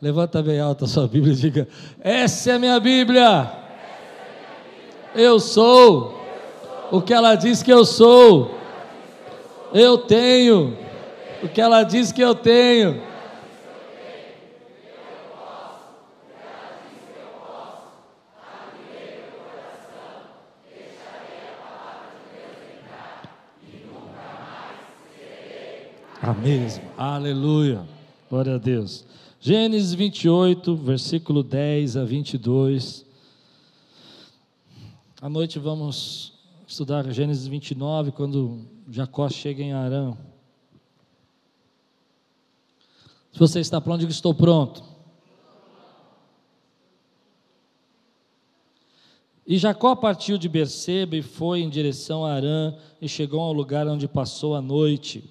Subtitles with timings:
[0.00, 1.68] Levanta bem alta a sua Bíblia e diga:
[2.00, 3.52] Essa é a minha Bíblia.
[5.14, 6.18] Eu sou
[6.90, 8.54] o que ela diz que eu sou.
[9.74, 10.76] Eu tenho
[11.42, 13.02] o que ela diz que eu tenho.
[26.22, 26.84] A mesma.
[26.96, 27.82] Aleluia.
[28.30, 29.04] Glória a Deus.
[29.42, 33.06] Gênesis 28, versículo 10 a 22.
[35.18, 36.34] À noite vamos
[36.68, 40.14] estudar Gênesis 29, quando Jacó chega em Arã.
[43.32, 44.84] Se você está pronto, diga estou pronto.
[49.46, 53.88] E Jacó partiu de Berseba e foi em direção a Arã e chegou ao lugar
[53.88, 55.24] onde passou a noite.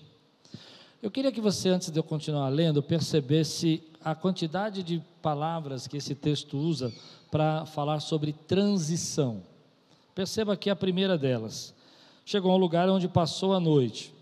[0.99, 5.97] Eu queria que você, antes de eu continuar lendo, percebesse a quantidade de palavras que
[5.97, 6.94] esse texto usa
[7.30, 9.44] para falar sobre transição.
[10.16, 11.73] Perceba aqui a primeira delas.
[12.25, 14.14] Chegou a um lugar onde passou a noite.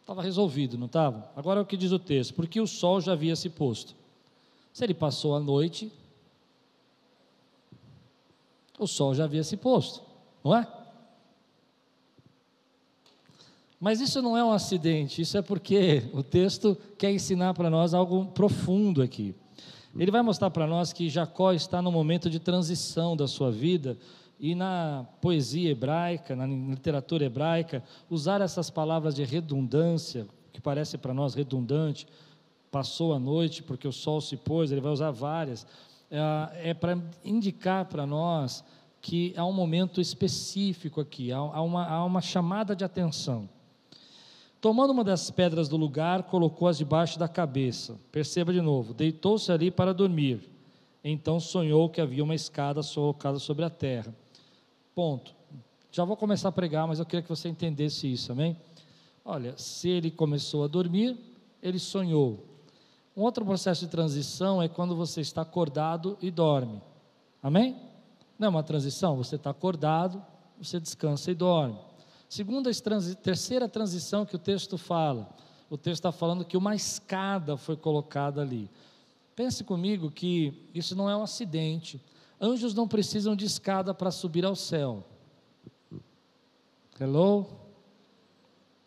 [0.00, 1.30] Estava resolvido, não estava?
[1.34, 3.94] Agora é o que diz o texto: porque o sol já havia se posto.
[4.72, 5.92] Se ele passou a noite,
[8.78, 10.02] o sol já havia se posto,
[10.44, 10.66] não é?
[13.78, 17.92] Mas isso não é um acidente, isso é porque o texto quer ensinar para nós
[17.92, 19.34] algo profundo aqui.
[19.94, 23.96] Ele vai mostrar para nós que Jacó está no momento de transição da sua vida
[24.38, 31.14] e na poesia hebraica, na literatura hebraica, usar essas palavras de redundância, que parece para
[31.14, 32.06] nós redundante,
[32.70, 35.66] passou a noite porque o sol se pôs, ele vai usar várias,
[36.10, 38.64] é, é para indicar para nós
[39.00, 43.48] que há um momento específico aqui, há, uma, há uma chamada de atenção.
[44.60, 47.98] Tomando uma das pedras do lugar, colocou-as debaixo da cabeça.
[48.10, 50.40] Perceba de novo, deitou-se ali para dormir.
[51.04, 54.14] Então sonhou que havia uma escada colocada sobre a terra.
[54.94, 55.34] Ponto.
[55.92, 58.56] Já vou começar a pregar, mas eu queria que você entendesse isso, amém?
[59.24, 61.16] Olha, se ele começou a dormir,
[61.62, 62.44] ele sonhou.
[63.16, 66.82] Um outro processo de transição é quando você está acordado e dorme.
[67.42, 67.76] Amém?
[68.38, 70.22] Não é uma transição, você está acordado,
[70.60, 71.78] você descansa e dorme.
[72.28, 72.70] Segunda,
[73.22, 75.34] terceira transição que o texto fala,
[75.70, 78.70] o texto está falando que uma escada foi colocada ali.
[79.34, 82.00] Pense comigo que isso não é um acidente.
[82.40, 85.04] Anjos não precisam de escada para subir ao céu.
[86.98, 87.46] Hello?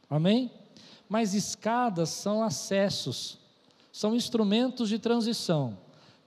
[0.09, 0.51] Amém?
[1.07, 3.37] Mas escadas são acessos,
[3.91, 5.77] são instrumentos de transição.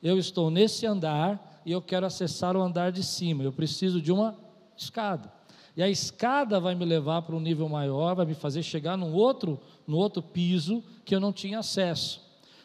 [0.03, 3.43] Eu estou nesse andar e eu quero acessar o andar de cima.
[3.43, 4.37] Eu preciso de uma
[4.77, 5.33] escada.
[5.77, 9.13] E a escada vai me levar para um nível maior, vai me fazer chegar num
[9.13, 12.21] outro, no outro piso que eu não tinha acesso.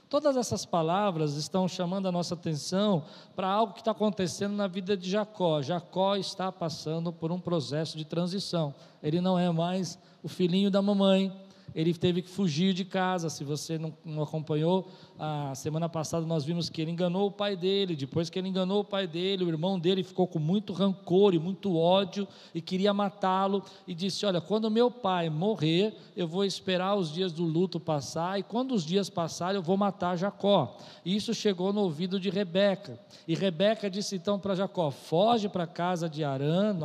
[0.09, 3.03] Todas essas palavras estão chamando a nossa atenção
[3.35, 5.61] para algo que está acontecendo na vida de Jacó.
[5.61, 8.73] Jacó está passando por um processo de transição.
[9.03, 11.33] Ele não é mais o filhinho da mamãe,
[11.75, 13.29] ele teve que fugir de casa.
[13.29, 14.87] Se você não, não, acompanhou,
[15.19, 17.95] a semana passada nós vimos que ele enganou o pai dele.
[17.95, 21.39] Depois que ele enganou o pai dele, o irmão dele ficou com muito rancor e
[21.39, 23.63] muito ódio e queria matá-lo.
[23.87, 28.39] E disse: Olha, quando meu pai morrer, eu vou esperar os dias do luto passar.
[28.39, 30.77] E quando os dias passarem, eu vou matar Jacó.
[31.05, 32.99] E isso chegou no ouvido de Rebeca.
[33.27, 36.75] E Rebeca disse então para Jacó: Foge para a casa de Arã,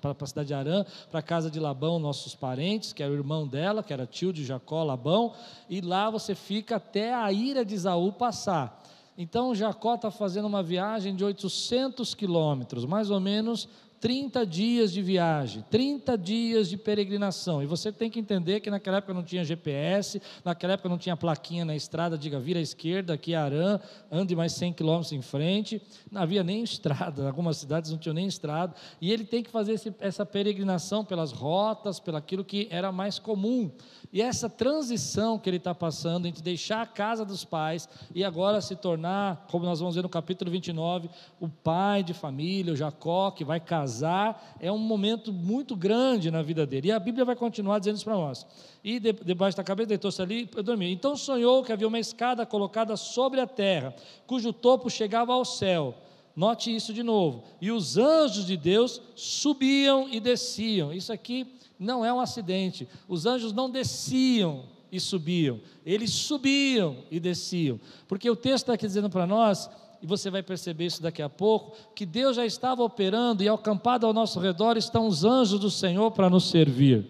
[0.00, 3.14] para a cidade de Arã, para a casa de Labão, nossos parentes, que era o
[3.14, 5.32] irmão dela, que era tio de Jacó, Labão,
[5.68, 8.82] e lá você fica até a ira de Isaú passar.
[9.16, 13.68] Então Jacó está fazendo uma viagem de 800 quilômetros, mais ou menos
[14.00, 17.62] 30 dias de viagem, 30 dias de peregrinação.
[17.62, 21.16] E você tem que entender que naquela época não tinha GPS, naquela época não tinha
[21.16, 25.22] plaquinha na estrada, diga vira à esquerda, aqui é Arã, ande mais 100 quilômetros em
[25.22, 25.82] frente.
[26.10, 28.74] Não havia nem estrada, algumas cidades não tinham nem estrada.
[29.00, 33.18] E ele tem que fazer esse, essa peregrinação pelas rotas, pelo aquilo que era mais
[33.18, 33.70] comum.
[34.10, 38.60] E essa transição que ele está passando entre deixar a casa dos pais e agora
[38.60, 43.30] se tornar, como nós vamos ver no capítulo 29, o pai de família, o Jacó,
[43.30, 46.88] que vai casar é um momento muito grande na vida dele.
[46.88, 48.46] E a Bíblia vai continuar dizendo isso para nós.
[48.82, 50.88] E de, debaixo da cabeça deitou-se ali e dormiu.
[50.88, 53.94] Então sonhou que havia uma escada colocada sobre a terra,
[54.26, 55.94] cujo topo chegava ao céu.
[56.38, 57.42] Note isso de novo.
[57.60, 60.92] E os anjos de Deus subiam e desciam.
[60.92, 62.86] Isso aqui não é um acidente.
[63.08, 67.80] Os anjos não desciam e subiam, eles subiam e desciam.
[68.06, 69.68] Porque o texto está aqui dizendo para nós
[70.00, 74.06] e você vai perceber isso daqui a pouco, que Deus já estava operando e acampado
[74.06, 77.04] ao nosso redor estão os anjos do Senhor para nos servir.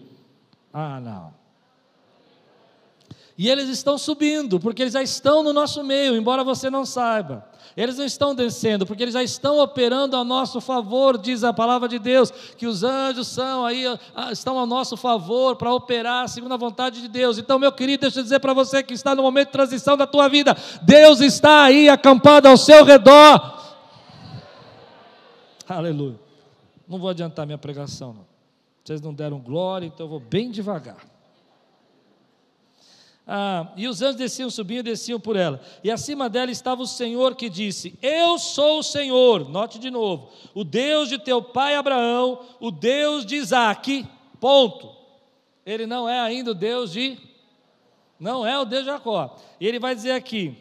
[0.73, 1.38] Ah, não.
[3.39, 7.47] E eles estão subindo, porque eles já estão no nosso meio, embora você não saiba.
[7.77, 11.89] Eles não estão descendo, porque eles já estão operando a nosso favor, diz a palavra
[11.89, 13.85] de Deus, que os anjos são aí,
[14.33, 17.39] estão a nosso favor para operar segundo a vontade de Deus.
[17.39, 20.09] Então, meu querido, deixa eu dizer para você que está no momento de transição da
[20.09, 23.57] tua vida, Deus está aí acampado ao seu redor.
[25.69, 26.19] Aleluia.
[26.89, 28.27] Não vou adiantar minha pregação, não.
[28.85, 31.08] Vocês não deram glória, então eu vou bem devagar.
[33.31, 35.61] Ah, e os anjos desciam, subiam e desciam por ela.
[35.85, 40.31] E acima dela estava o Senhor que disse: Eu sou o Senhor, note de novo,
[40.55, 44.07] o Deus de teu pai Abraão, o Deus de Isaac.
[44.41, 44.97] Ponto.
[45.67, 47.19] Ele não é ainda o Deus de.
[48.19, 49.37] Não é o Deus de Jacó.
[49.61, 50.57] E ele vai dizer aqui: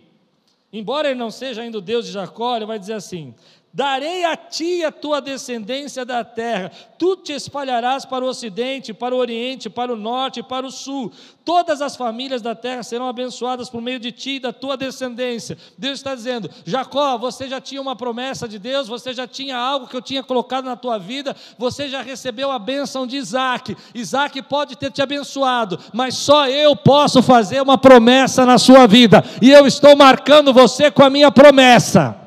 [0.73, 3.33] embora ele não seja ainda o Deus de Jacó, ele vai dizer assim:
[3.77, 9.13] Darei a ti a tua descendência da terra, tu te espalharás para o ocidente, para
[9.13, 11.11] o oriente, para o norte para o sul.
[11.45, 15.59] Todas as famílias da terra serão abençoadas por meio de ti e da tua descendência.
[15.77, 19.85] Deus está dizendo: Jacó, você já tinha uma promessa de Deus, você já tinha algo
[19.85, 23.77] que eu tinha colocado na tua vida, você já recebeu a bênção de Isaac.
[23.93, 29.23] Isaac pode ter te abençoado, mas só eu posso fazer uma promessa na sua vida,
[29.39, 32.25] e eu estou marcando você com a minha promessa.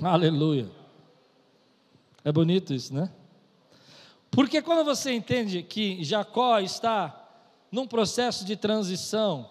[0.00, 0.70] Aleluia.
[2.24, 3.10] É bonito isso, né?
[4.30, 7.18] Porque quando você entende que Jacó está
[7.70, 9.50] num processo de transição,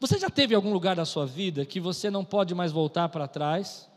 [0.00, 3.28] você já teve algum lugar da sua vida que você não pode mais voltar para
[3.28, 3.88] trás?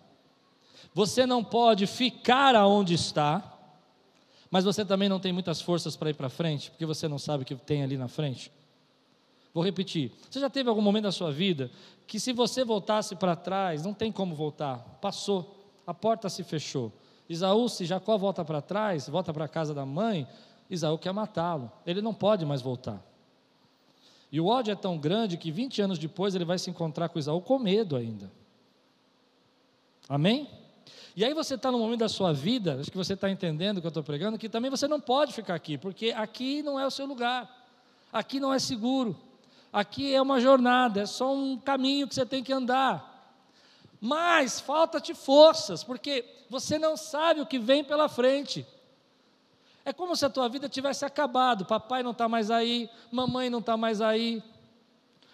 [0.93, 3.57] Você não pode ficar aonde está,
[4.49, 7.43] mas você também não tem muitas forças para ir para frente, porque você não sabe
[7.43, 8.51] o que tem ali na frente?
[9.53, 10.11] Vou repetir.
[10.29, 11.71] Você já teve algum momento da sua vida
[12.07, 15.58] que se você voltasse para trás, não tem como voltar, passou
[15.89, 16.93] a porta se fechou.
[17.27, 20.27] Isaú, se Jacó volta para trás, volta para a casa da mãe,
[20.69, 21.71] Isaú quer matá-lo.
[21.83, 23.03] Ele não pode mais voltar.
[24.31, 27.17] E o ódio é tão grande que 20 anos depois ele vai se encontrar com
[27.17, 28.31] Isaú com medo ainda.
[30.07, 30.47] Amém?
[31.15, 33.81] E aí você está no momento da sua vida, acho que você está entendendo o
[33.81, 36.85] que eu estou pregando, que também você não pode ficar aqui, porque aqui não é
[36.85, 37.49] o seu lugar,
[38.13, 39.17] aqui não é seguro,
[39.73, 43.08] aqui é uma jornada, é só um caminho que você tem que andar.
[44.01, 48.65] Mas falta-te forças, porque você não sabe o que vem pela frente.
[49.83, 51.65] É como se a tua vida tivesse acabado.
[51.65, 54.41] Papai não está mais aí, mamãe não está mais aí.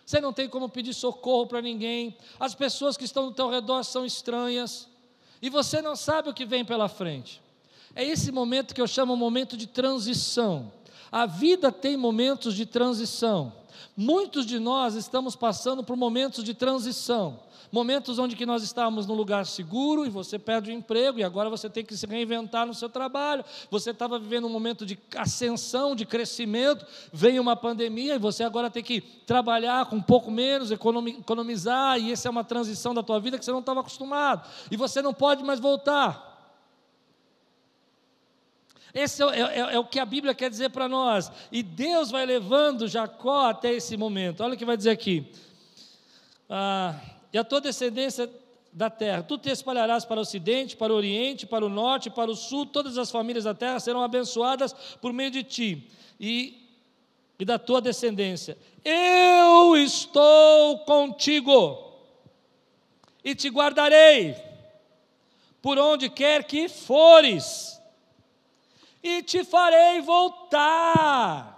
[0.06, 2.16] Você não tem como pedir socorro para ninguém.
[2.40, 4.88] As pessoas que estão no teu redor são estranhas.
[5.42, 7.42] E você não sabe o que vem pela frente.
[7.96, 10.72] É esse momento que eu chamo momento de transição.
[11.12, 13.54] A vida tem momentos de transição.
[13.96, 17.40] Muitos de nós estamos passando por momentos de transição.
[17.72, 21.50] Momentos onde que nós estávamos num lugar seguro e você perde o emprego e agora
[21.50, 23.44] você tem que se reinventar no seu trabalho.
[23.70, 28.70] Você estava vivendo um momento de ascensão, de crescimento, veio uma pandemia e você agora
[28.70, 33.20] tem que trabalhar com um pouco menos, economizar, e essa é uma transição da tua
[33.20, 34.48] vida que você não estava acostumado.
[34.70, 36.35] E você não pode mais voltar.
[38.96, 41.30] Esse é, é, é, é, o que a Bíblia quer dizer para nós.
[41.52, 44.42] E Deus vai levando Jacó até esse momento.
[44.42, 45.30] Olha o que vai dizer aqui.
[46.50, 46.96] Ah,
[47.34, 48.32] e a tua descendência
[48.72, 49.22] da terra.
[49.22, 52.66] Tu te espalharás para o ocidente, para o oriente, para o norte, para o sul,
[52.66, 56.70] todas as famílias da terra serão abençoadas por meio de ti e,
[57.38, 58.58] e da tua descendência.
[58.84, 61.94] Eu estou contigo
[63.24, 64.36] e te guardarei
[65.62, 67.75] por onde quer que fores,
[69.08, 71.54] e te farei voltar.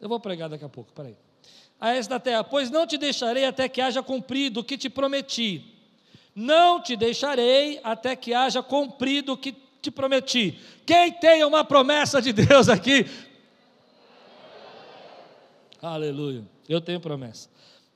[0.00, 1.16] Eu vou pregar daqui a pouco, peraí
[1.84, 5.62] a esta terra, pois não te deixarei até que haja cumprido o que te prometi.
[6.34, 10.58] Não te deixarei até que haja cumprido o que te prometi.
[10.86, 13.06] Quem tem uma promessa de Deus aqui?
[15.82, 16.42] Aleluia.
[16.66, 17.50] Eu tenho promessa.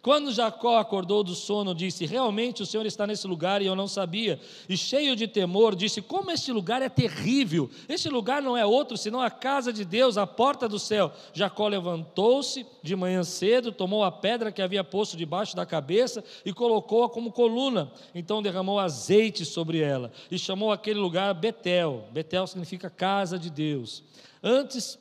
[0.08, 3.86] Quando Jacó acordou do sono, disse: Realmente o Senhor está nesse lugar e eu não
[3.86, 4.40] sabia.
[4.66, 7.68] E cheio de temor, disse: Como este lugar é terrível!
[7.86, 11.12] Este lugar não é outro senão a casa de Deus, a porta do céu.
[11.34, 16.54] Jacó levantou-se de manhã cedo, tomou a pedra que havia posto debaixo da cabeça e
[16.54, 17.92] colocou-a como coluna.
[18.14, 22.08] Então derramou azeite sobre ela e chamou aquele lugar Betel.
[22.12, 24.02] Betel significa casa de Deus.
[24.42, 24.98] Antes,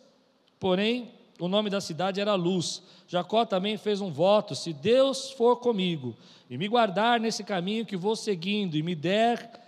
[0.60, 2.82] porém, o nome da cidade era Luz.
[3.08, 6.16] Jacó também fez um voto: se Deus for comigo
[6.50, 9.64] e me guardar nesse caminho que vou seguindo e me der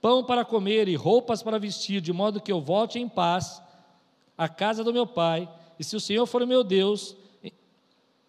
[0.00, 3.60] pão para comer e roupas para vestir, de modo que eu volte em paz
[4.36, 7.16] à casa do meu pai, e se o Senhor for meu Deus,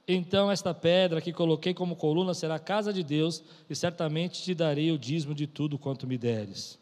[0.08, 4.56] então esta pedra que coloquei como coluna será a casa de Deus, e certamente te
[4.56, 6.80] darei o dízimo de tudo quanto me deres.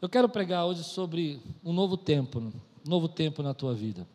[0.00, 2.52] Eu quero pregar hoje sobre um novo tempo
[2.86, 4.06] novo tempo na tua vida.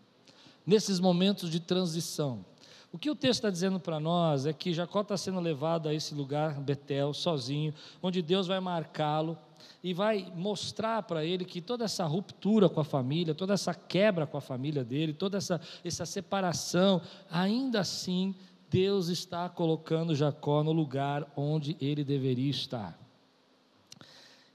[0.69, 2.45] Nesses momentos de transição.
[2.93, 5.95] O que o texto está dizendo para nós é que Jacó está sendo levado a
[5.95, 7.73] esse lugar, Betel, sozinho,
[8.03, 9.35] onde Deus vai marcá-lo
[9.83, 14.27] e vai mostrar para ele que toda essa ruptura com a família, toda essa quebra
[14.27, 18.35] com a família dele, toda essa, essa separação, ainda assim,
[18.69, 22.95] Deus está colocando Jacó no lugar onde ele deveria estar.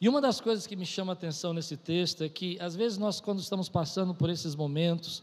[0.00, 2.99] E uma das coisas que me chama a atenção nesse texto é que, às vezes,
[2.99, 5.21] nós, quando estamos passando por esses momentos,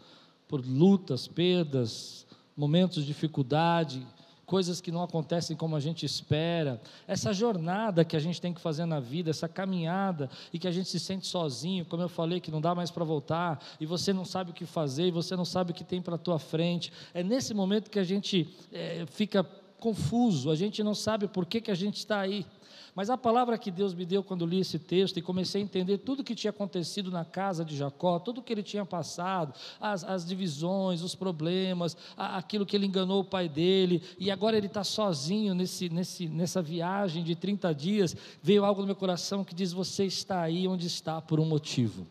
[0.51, 2.27] por lutas, perdas,
[2.57, 4.05] momentos de dificuldade,
[4.45, 8.59] coisas que não acontecem como a gente espera, essa jornada que a gente tem que
[8.59, 12.41] fazer na vida, essa caminhada e que a gente se sente sozinho, como eu falei,
[12.41, 15.37] que não dá mais para voltar, e você não sabe o que fazer, e você
[15.37, 18.53] não sabe o que tem para a tua frente, é nesse momento que a gente
[18.73, 19.45] é, fica
[19.79, 22.45] confuso, a gente não sabe por que, que a gente está aí.
[22.93, 25.99] Mas a palavra que Deus me deu quando li esse texto e comecei a entender
[25.99, 29.53] tudo o que tinha acontecido na casa de Jacó, tudo o que ele tinha passado,
[29.79, 34.57] as, as divisões, os problemas, a, aquilo que ele enganou o pai dele, e agora
[34.57, 39.43] ele está sozinho nesse, nesse, nessa viagem de 30 dias, veio algo no meu coração
[39.43, 42.05] que diz: Você está aí onde está por um motivo.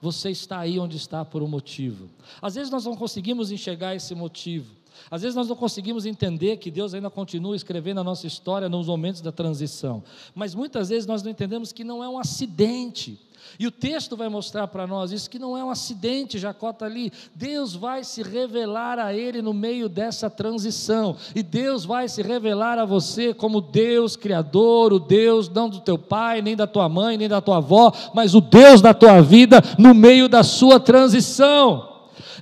[0.00, 2.08] Você está aí onde está por um motivo.
[2.40, 4.79] Às vezes nós não conseguimos enxergar esse motivo.
[5.10, 8.86] Às vezes nós não conseguimos entender que Deus ainda continua escrevendo a nossa história nos
[8.86, 10.02] momentos da transição,
[10.34, 13.18] mas muitas vezes nós não entendemos que não é um acidente.
[13.58, 16.86] E o texto vai mostrar para nós isso que não é um acidente, Jacó está
[16.86, 17.12] ali.
[17.34, 21.16] Deus vai se revelar a ele no meio dessa transição.
[21.34, 25.98] E Deus vai se revelar a você como Deus Criador, o Deus não do teu
[25.98, 29.62] pai, nem da tua mãe, nem da tua avó, mas o Deus da tua vida
[29.78, 31.89] no meio da sua transição.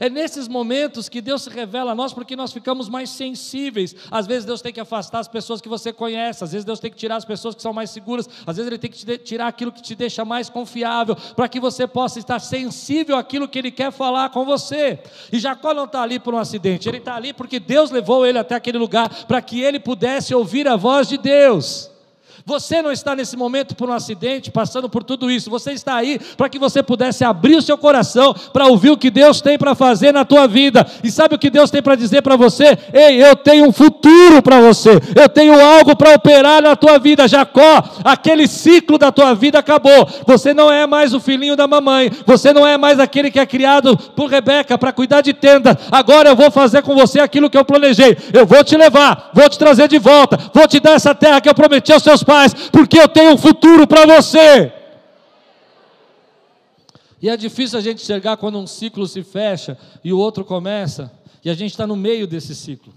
[0.00, 3.95] É nesses momentos que Deus se revela a nós porque nós ficamos mais sensíveis.
[4.11, 6.90] Às vezes Deus tem que afastar as pessoas que você conhece, às vezes Deus tem
[6.90, 9.73] que tirar as pessoas que são mais seguras, às vezes Ele tem que tirar aquilo
[9.73, 13.90] que te deixa mais confiável, para que você possa estar sensível àquilo que Ele quer
[13.90, 14.99] falar com você.
[15.33, 18.38] E Jacó não está ali por um acidente, ele está ali porque Deus levou ele
[18.38, 21.90] até aquele lugar para que ele pudesse ouvir a voz de Deus.
[22.49, 25.50] Você não está nesse momento por um acidente, passando por tudo isso.
[25.50, 29.11] Você está aí para que você pudesse abrir o seu coração para ouvir o que
[29.11, 30.87] Deus tem para fazer na tua vida.
[31.05, 32.78] E sabe o que Deus tem para dizer para você?
[32.90, 34.93] Ei, eu tenho um futuro para você.
[35.14, 37.28] Eu tenho algo para operar na tua vida.
[37.28, 40.09] Jacó, aquele ciclo da tua vida acabou.
[40.26, 42.11] Você não é mais o filhinho da mamãe.
[42.25, 45.78] Você não é mais aquele que é criado por Rebeca para cuidar de tenda.
[45.93, 48.17] Agora eu vou fazer com você aquilo que eu planejei.
[48.33, 51.49] Eu vou te levar, vou te trazer de volta, vou te dar essa terra que
[51.50, 52.38] eu prometi aos seus pais
[52.73, 54.73] porque eu tenho um futuro para você.
[57.21, 61.12] E é difícil a gente enxergar quando um ciclo se fecha e o outro começa,
[61.45, 62.95] e a gente está no meio desse ciclo.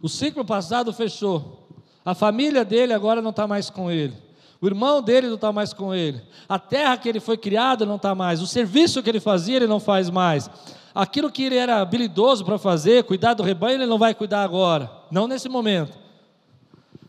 [0.00, 1.68] O ciclo passado fechou,
[2.04, 4.14] a família dele agora não está mais com ele.
[4.60, 6.20] O irmão dele não está mais com ele.
[6.48, 8.40] A terra que ele foi criado não está mais.
[8.42, 10.50] O serviço que ele fazia, ele não faz mais.
[10.94, 14.90] Aquilo que ele era habilidoso para fazer, cuidar do rebanho, ele não vai cuidar agora.
[15.12, 15.96] Não nesse momento.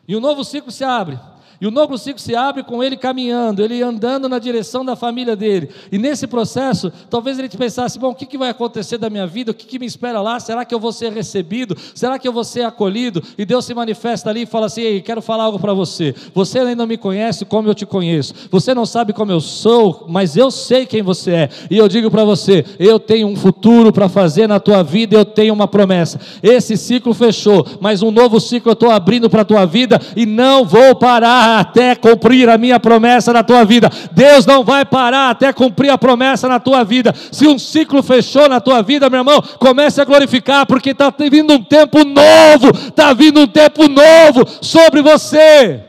[0.09, 1.19] E o novo ciclo se abre.
[1.61, 5.35] E o novo ciclo se abre com ele caminhando, ele andando na direção da família
[5.35, 5.69] dele.
[5.91, 9.51] E nesse processo, talvez ele pensasse: bom, o que, que vai acontecer da minha vida?
[9.51, 10.39] O que, que me espera lá?
[10.39, 11.75] Será que eu vou ser recebido?
[11.93, 13.21] Será que eu vou ser acolhido?
[13.37, 16.15] E Deus se manifesta ali e fala assim: Ei, quero falar algo para você.
[16.33, 18.33] Você ainda não me conhece como eu te conheço.
[18.49, 21.49] Você não sabe como eu sou, mas eu sei quem você é.
[21.69, 25.25] E eu digo para você: eu tenho um futuro para fazer na tua vida, eu
[25.25, 26.21] tenho uma promessa.
[26.41, 30.25] Esse ciclo fechou, mas um novo ciclo eu estou abrindo para a tua vida e
[30.25, 33.89] não vou parar até cumprir a minha promessa na tua vida.
[34.11, 37.13] Deus não vai parar até cumprir a promessa na tua vida.
[37.31, 41.53] Se um ciclo fechou na tua vida, meu irmão, comece a glorificar, porque está vindo
[41.53, 45.81] um tempo novo, está vindo um tempo novo sobre você.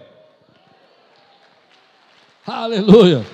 [2.46, 3.26] Aleluia.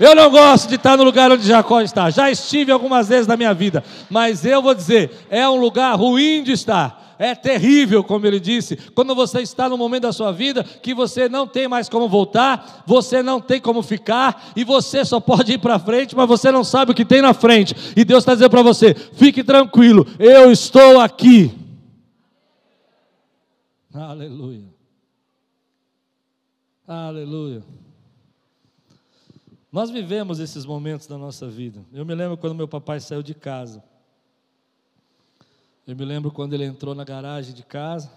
[0.00, 2.10] Eu não gosto de estar no lugar onde Jacó está.
[2.10, 6.42] Já estive algumas vezes na minha vida, mas eu vou dizer, é um lugar ruim
[6.42, 10.62] de estar é terrível, como ele disse, quando você está no momento da sua vida
[10.62, 15.18] que você não tem mais como voltar, você não tem como ficar, e você só
[15.18, 18.22] pode ir para frente, mas você não sabe o que tem na frente, e Deus
[18.22, 21.52] está dizendo para você: fique tranquilo, eu estou aqui.
[23.92, 24.64] Aleluia.
[26.86, 27.62] Aleluia.
[29.70, 31.84] Nós vivemos esses momentos da nossa vida.
[31.92, 33.82] Eu me lembro quando meu papai saiu de casa.
[35.88, 38.12] Eu me lembro quando ele entrou na garagem de casa,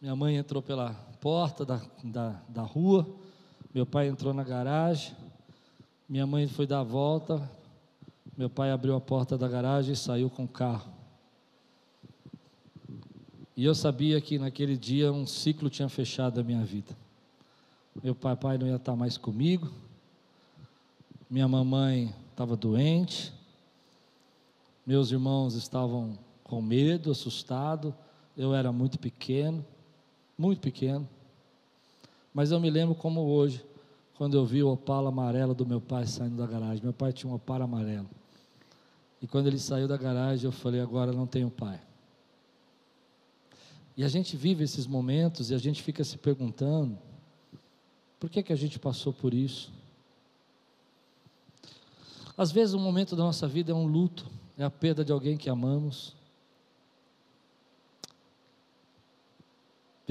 [0.00, 3.08] minha mãe entrou pela porta da, da, da rua,
[3.72, 5.14] meu pai entrou na garagem,
[6.08, 7.48] minha mãe foi dar a volta,
[8.36, 10.92] meu pai abriu a porta da garagem e saiu com o carro.
[13.56, 16.92] E eu sabia que naquele dia um ciclo tinha fechado a minha vida.
[18.02, 19.70] Meu papai não ia estar mais comigo,
[21.30, 23.32] minha mamãe estava doente,
[24.84, 26.18] meus irmãos estavam
[26.52, 27.94] com medo, assustado,
[28.36, 29.64] eu era muito pequeno,
[30.36, 31.08] muito pequeno.
[32.34, 33.64] Mas eu me lembro como hoje,
[34.18, 36.84] quando eu vi o Opala amarelo do meu pai saindo da garagem.
[36.84, 38.10] Meu pai tinha um Opala amarelo.
[39.22, 41.80] E quando ele saiu da garagem, eu falei: agora não tenho pai.
[43.96, 46.98] E a gente vive esses momentos e a gente fica se perguntando:
[48.20, 49.72] por que, que a gente passou por isso?
[52.36, 55.38] Às vezes, um momento da nossa vida é um luto, é a perda de alguém
[55.38, 56.20] que amamos.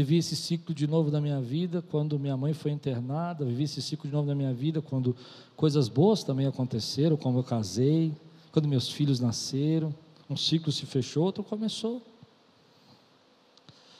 [0.01, 3.83] Vivi esse ciclo de novo da minha vida quando minha mãe foi internada, vivi esse
[3.83, 5.15] ciclo de novo da minha vida quando
[5.55, 8.11] coisas boas também aconteceram, como eu casei,
[8.51, 9.93] quando meus filhos nasceram,
[10.27, 12.01] um ciclo se fechou, outro começou.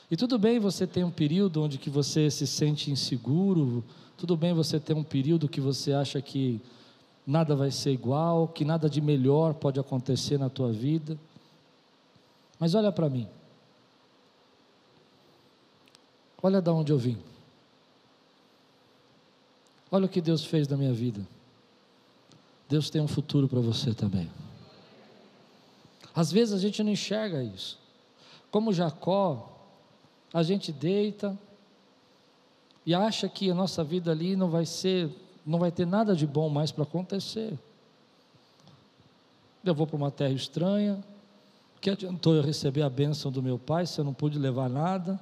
[0.10, 3.84] E tudo bem você ter um período onde que você se sente inseguro,
[4.18, 6.60] tudo bem você ter um período que você acha que
[7.28, 11.16] nada vai ser igual, que nada de melhor pode acontecer na tua vida.
[12.60, 13.28] Mas olha para mim.
[16.42, 17.18] Olha de onde eu vim.
[19.92, 21.22] Olha o que Deus fez na minha vida.
[22.70, 24.32] Deus tem um futuro para você também.
[26.16, 27.78] Às vezes a gente não enxerga isso.
[28.50, 29.50] Como Jacó,
[30.34, 31.38] a gente deita
[32.86, 35.10] e acha que a nossa vida ali não vai ser,
[35.46, 37.58] não vai ter nada de bom mais para acontecer.
[39.64, 41.04] Eu vou para uma terra estranha,
[41.80, 45.20] que adiantou eu receber a bênção do meu pai se eu não pude levar nada?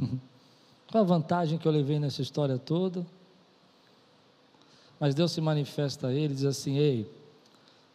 [0.90, 3.04] Qual a vantagem que eu levei nessa história toda?
[4.98, 7.10] Mas Deus se manifesta a ele e diz assim: Ei,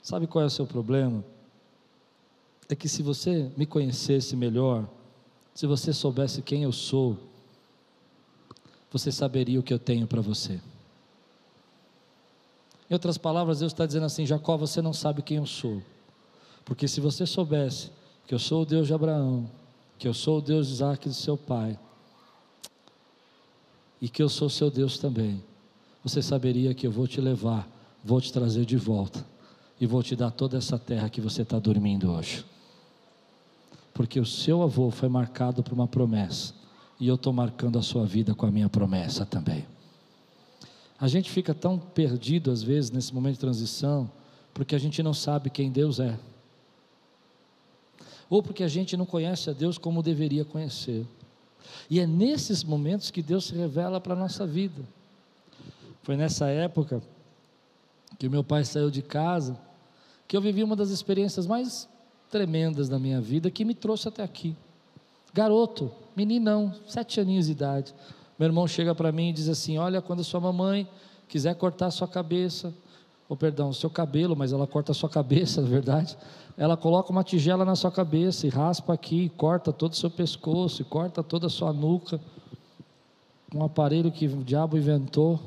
[0.01, 1.23] sabe qual é o seu problema?
[2.69, 4.87] É que se você me conhecesse melhor,
[5.53, 7.17] se você soubesse quem eu sou,
[8.91, 10.59] você saberia o que eu tenho para você.
[12.89, 15.81] Em outras palavras, Deus está dizendo assim: Jacó, você não sabe quem eu sou,
[16.65, 17.89] porque se você soubesse
[18.27, 19.49] que eu sou o Deus de Abraão,
[19.97, 21.77] que eu sou o Deus de Isaac do seu pai,
[24.01, 25.41] e que eu sou seu Deus também,
[26.03, 27.67] você saberia que eu vou te levar,
[28.03, 29.23] vou te trazer de volta
[29.79, 32.43] e vou te dar toda essa terra que você está dormindo hoje.
[33.93, 36.53] Porque o seu avô foi marcado por uma promessa
[36.99, 39.65] e eu estou marcando a sua vida com a minha promessa também.
[40.99, 44.09] A gente fica tão perdido às vezes nesse momento de transição,
[44.53, 46.17] porque a gente não sabe quem Deus é,
[48.31, 51.05] ou porque a gente não conhece a Deus como deveria conhecer.
[51.91, 54.81] E é nesses momentos que Deus se revela para a nossa vida.
[56.03, 57.03] Foi nessa época
[58.17, 59.59] que meu pai saiu de casa
[60.25, 61.89] que eu vivi uma das experiências mais
[62.29, 64.55] tremendas da minha vida que me trouxe até aqui.
[65.33, 67.93] Garoto, meninão, sete aninhos de idade.
[68.39, 70.87] Meu irmão chega para mim e diz assim: Olha, quando sua mamãe
[71.27, 72.73] quiser cortar sua cabeça,
[73.31, 76.17] ou perdão, o seu cabelo, mas ela corta a sua cabeça, na verdade.
[76.57, 80.09] Ela coloca uma tigela na sua cabeça e raspa aqui, e corta todo o seu
[80.09, 82.19] pescoço, e corta toda a sua nuca.
[83.55, 85.39] Um aparelho que o diabo inventou,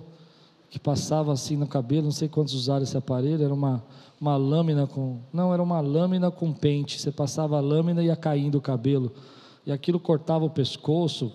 [0.70, 3.84] que passava assim no cabelo, não sei quantos usaram esse aparelho, era uma,
[4.18, 5.18] uma lâmina com.
[5.30, 6.98] Não, era uma lâmina com pente.
[6.98, 9.12] Você passava a lâmina e ia caindo o cabelo.
[9.66, 11.30] E aquilo cortava o pescoço.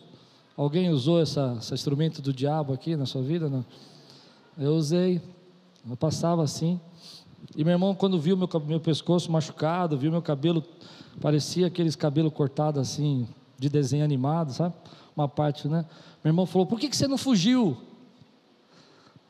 [0.57, 3.47] Alguém usou essa, esse instrumento do diabo aqui na sua vida?
[3.47, 3.63] Não?
[4.57, 5.21] Eu usei.
[5.89, 6.79] Eu passava assim.
[7.55, 10.63] E meu irmão, quando viu meu, meu pescoço machucado, viu meu cabelo,
[11.21, 14.75] parecia aqueles cabelos cortados assim, de desenho animado, sabe?
[15.15, 15.85] Uma parte, né?
[16.23, 17.77] Meu irmão falou: Por que, que você não fugiu?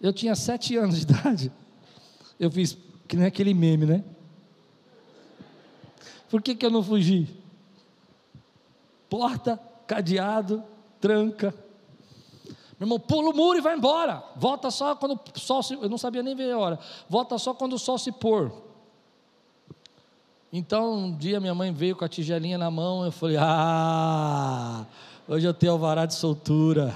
[0.02, 1.52] Eu tinha sete anos de idade.
[2.40, 4.04] Eu fiz que nem aquele meme, né?
[6.30, 7.28] Por que, que eu não fugi?
[9.10, 10.64] Porta, cadeado,
[11.02, 11.54] tranca.
[12.80, 14.24] Meu irmão, pula o muro e vai embora.
[14.38, 15.74] Volta só quando o sol se.
[15.74, 16.80] Eu não sabia nem ver a hora.
[17.10, 18.54] Volta só quando o sol se pôr.
[20.52, 23.04] Então, um dia minha mãe veio com a tigelinha na mão.
[23.04, 24.86] Eu falei: Ah,
[25.28, 26.96] hoje eu tenho alvará de soltura.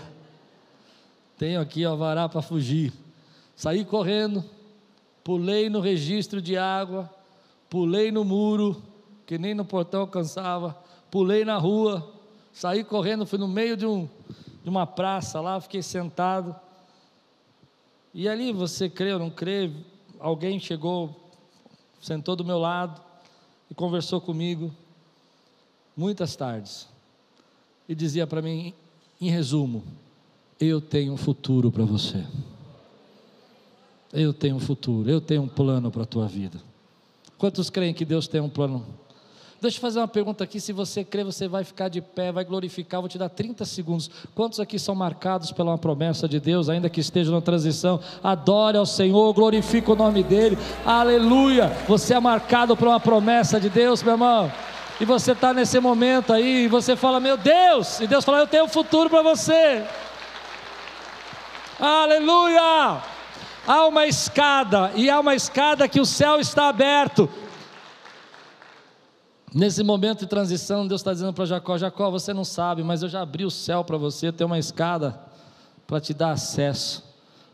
[1.38, 2.94] Tenho aqui alvará para fugir.
[3.54, 4.42] Saí correndo,
[5.22, 7.14] pulei no registro de água,
[7.70, 8.82] pulei no muro,
[9.26, 10.78] que nem no portão alcançava,
[11.12, 12.10] pulei na rua,
[12.54, 14.08] saí correndo, fui no meio de um
[14.64, 16.56] de uma praça lá, fiquei sentado.
[18.14, 19.72] E ali, você crê ou não crê,
[20.20, 21.14] alguém chegou,
[22.02, 23.02] sentou do meu lado
[23.70, 24.74] e conversou comigo
[25.96, 26.88] muitas tardes.
[27.90, 28.74] E dizia para mim,
[29.20, 29.84] em resumo,
[30.60, 32.26] eu tenho um futuro para você.
[34.14, 36.62] Eu tenho um futuro, eu tenho um plano para a tua vida.
[37.38, 38.86] Quantos creem que Deus tem um plano?
[39.64, 40.60] Deixa eu fazer uma pergunta aqui.
[40.60, 43.00] Se você crê, você vai ficar de pé, vai glorificar.
[43.00, 44.12] Vou te dar 30 segundos.
[44.36, 47.98] Quantos aqui são marcados pela promessa de Deus, ainda que estejam na transição?
[48.22, 50.58] Adore ao Senhor, glorifique o nome dEle.
[50.86, 51.70] Aleluia!
[51.88, 54.52] Você é marcado por uma promessa de Deus, meu irmão.
[55.00, 58.48] E você está nesse momento aí, e você fala, meu Deus, e Deus fala, eu
[58.48, 59.86] tenho um futuro para você.
[61.80, 63.02] Aleluia!
[63.66, 67.30] Há uma escada, e há uma escada que o céu está aberto.
[69.54, 73.10] Nesse momento de transição, Deus está dizendo para Jacó: Jacó, você não sabe, mas eu
[73.10, 75.20] já abri o céu para você, tem uma escada
[75.86, 77.04] para te dar acesso.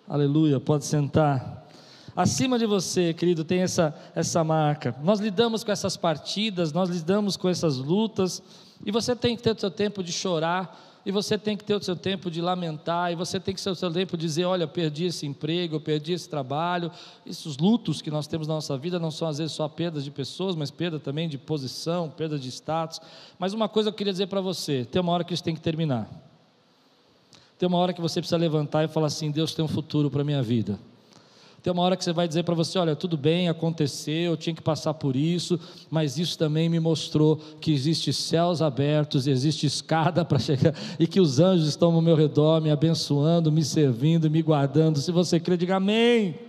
[0.07, 1.67] Aleluia, pode sentar.
[2.15, 4.95] Acima de você, querido, tem essa, essa marca.
[5.03, 8.41] Nós lidamos com essas partidas, nós lidamos com essas lutas,
[8.85, 11.75] e você tem que ter o seu tempo de chorar, e você tem que ter
[11.75, 14.45] o seu tempo de lamentar, e você tem que ter o seu tempo de dizer:
[14.45, 16.91] olha, perdi esse emprego, perdi esse trabalho.
[17.25, 20.11] Esses lutos que nós temos na nossa vida não são às vezes só perdas de
[20.11, 22.99] pessoas, mas perda também de posição, perda de status.
[23.37, 25.61] Mas uma coisa eu queria dizer para você: tem uma hora que isso tem que
[25.61, 26.09] terminar.
[27.57, 30.21] Tem uma hora que você precisa levantar e falar assim: Deus tem um futuro para
[30.21, 30.79] a minha vida.
[31.61, 34.55] Tem uma hora que você vai dizer para você: olha, tudo bem, aconteceu, eu tinha
[34.55, 40.23] que passar por isso, mas isso também me mostrou que existe céus abertos, existe escada
[40.25, 44.41] para chegar, e que os anjos estão ao meu redor, me abençoando, me servindo, me
[44.41, 44.99] guardando.
[44.99, 46.48] Se você crê, diga amém.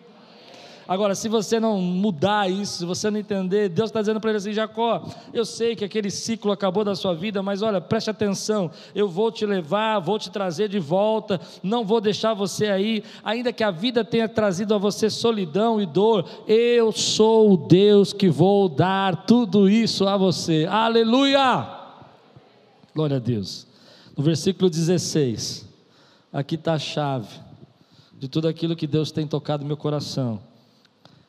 [0.91, 4.39] Agora, se você não mudar isso, se você não entender, Deus está dizendo para ele
[4.39, 8.73] assim: Jacó, eu sei que aquele ciclo acabou da sua vida, mas olha, preste atenção,
[8.93, 13.53] eu vou te levar, vou te trazer de volta, não vou deixar você aí, ainda
[13.53, 18.29] que a vida tenha trazido a você solidão e dor, eu sou o Deus que
[18.29, 20.67] vou dar tudo isso a você.
[20.69, 21.69] Aleluia!
[22.93, 23.65] Glória a Deus.
[24.19, 25.69] No versículo 16,
[26.33, 27.39] aqui está a chave
[28.19, 30.50] de tudo aquilo que Deus tem tocado no meu coração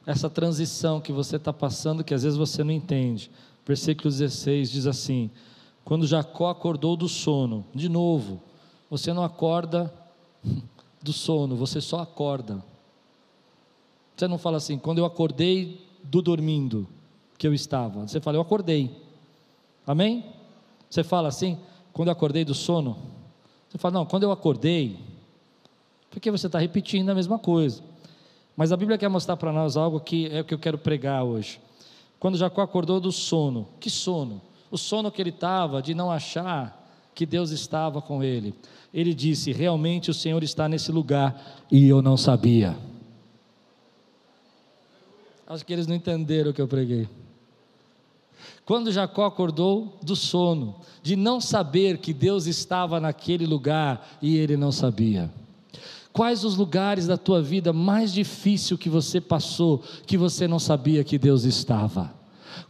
[0.06, 3.30] essa transição que você está passando, que às vezes você não entende.
[3.66, 5.30] Versículo 16 diz assim:
[5.84, 8.42] Quando Jacó acordou do sono, de novo,
[8.90, 9.94] você não acorda
[11.02, 12.64] do sono, você só acorda.
[14.16, 16.88] Você não fala assim, quando eu acordei do dormindo
[17.38, 18.08] que eu estava.
[18.08, 18.96] Você fala, eu acordei.
[19.86, 20.24] Amém?
[20.88, 21.58] Você fala assim,
[21.92, 22.98] quando eu acordei do sono.
[23.68, 25.00] Você fala, não, quando eu acordei.
[26.12, 27.82] Porque você está repetindo a mesma coisa.
[28.56, 31.24] Mas a Bíblia quer mostrar para nós algo que é o que eu quero pregar
[31.24, 31.60] hoje.
[32.20, 34.42] Quando Jacó acordou do sono, que sono?
[34.70, 36.82] O sono que ele estava de não achar
[37.16, 38.54] que Deus estava com ele.
[38.94, 42.78] Ele disse: Realmente o Senhor está nesse lugar e eu não sabia.
[45.48, 47.10] Acho que eles não entenderam o que eu preguei.
[48.66, 54.56] Quando Jacó acordou do sono, de não saber que Deus estava naquele lugar e ele
[54.56, 55.30] não sabia.
[56.14, 61.04] Quais os lugares da tua vida mais difícil que você passou, que você não sabia
[61.04, 62.22] que Deus estava?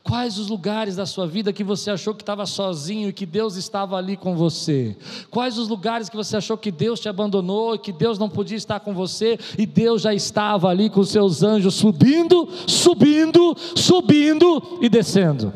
[0.04, 3.56] Quais os lugares da sua vida que você achou que estava sozinho e que Deus
[3.56, 4.96] estava ali com você?
[5.30, 8.58] Quais os lugares que você achou que Deus te abandonou e que Deus não podia
[8.58, 14.90] estar com você e Deus já estava ali com seus anjos subindo, subindo, subindo e
[14.90, 15.54] descendo?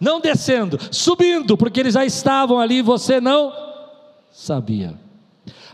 [0.00, 3.52] Não descendo, subindo, porque eles já estavam ali e você não
[4.30, 5.03] sabia.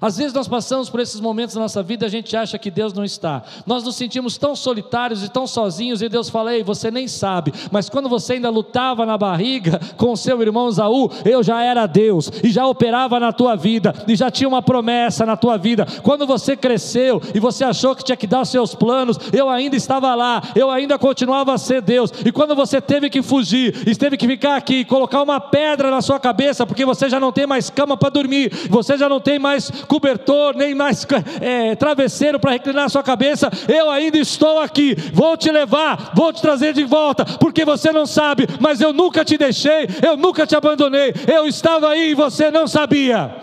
[0.00, 2.92] Às vezes nós passamos por esses momentos na nossa vida a gente acha que Deus
[2.92, 3.42] não está.
[3.66, 7.52] Nós nos sentimos tão solitários e tão sozinhos e Deus fala: Ei, você nem sabe,
[7.70, 11.86] mas quando você ainda lutava na barriga com o seu irmão Zaú, eu já era
[11.86, 15.86] Deus e já operava na tua vida e já tinha uma promessa na tua vida.
[16.02, 19.76] Quando você cresceu e você achou que tinha que dar os seus planos, eu ainda
[19.76, 22.10] estava lá, eu ainda continuava a ser Deus.
[22.24, 26.00] E quando você teve que fugir e teve que ficar aqui colocar uma pedra na
[26.00, 29.38] sua cabeça, porque você já não tem mais cama para dormir, você já não tem
[29.38, 31.04] mais cobertor, nem mais
[31.40, 33.50] é, travesseiro para reclinar a sua cabeça.
[33.68, 38.06] Eu ainda estou aqui, vou te levar, vou te trazer de volta, porque você não
[38.06, 42.52] sabe, mas eu nunca te deixei, eu nunca te abandonei, eu estava aí e você
[42.52, 43.34] não sabia.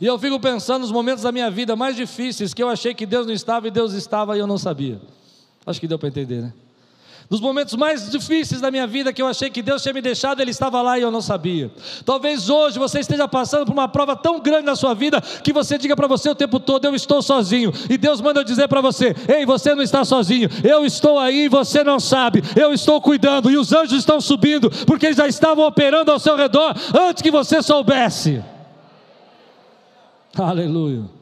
[0.00, 3.04] E eu fico pensando nos momentos da minha vida mais difíceis que eu achei que
[3.04, 4.98] Deus não estava e Deus estava e eu não sabia.
[5.66, 6.52] Acho que deu para entender, né?
[7.28, 10.40] Nos momentos mais difíceis da minha vida, que eu achei que Deus tinha me deixado,
[10.40, 11.70] Ele estava lá e eu não sabia.
[12.04, 15.76] Talvez hoje você esteja passando por uma prova tão grande na sua vida que você
[15.76, 17.72] diga para você o tempo todo: Eu estou sozinho.
[17.90, 20.48] E Deus manda eu dizer para você: Ei, você não está sozinho.
[20.62, 22.42] Eu estou aí e você não sabe.
[22.54, 23.50] Eu estou cuidando.
[23.50, 27.30] E os anjos estão subindo, porque eles já estavam operando ao seu redor antes que
[27.30, 28.40] você soubesse.
[30.38, 31.16] Aleluia.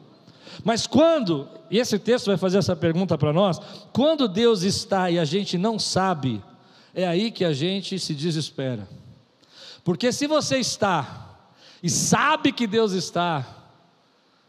[0.65, 3.61] Mas quando, e esse texto vai fazer essa pergunta para nós,
[3.93, 6.41] quando Deus está e a gente não sabe,
[6.91, 8.89] é aí que a gente se desespera.
[9.83, 11.37] Porque se você está
[11.83, 13.45] e sabe que Deus está,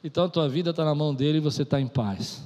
[0.03, 2.43] então a tua vida está na mão dele e você está em paz.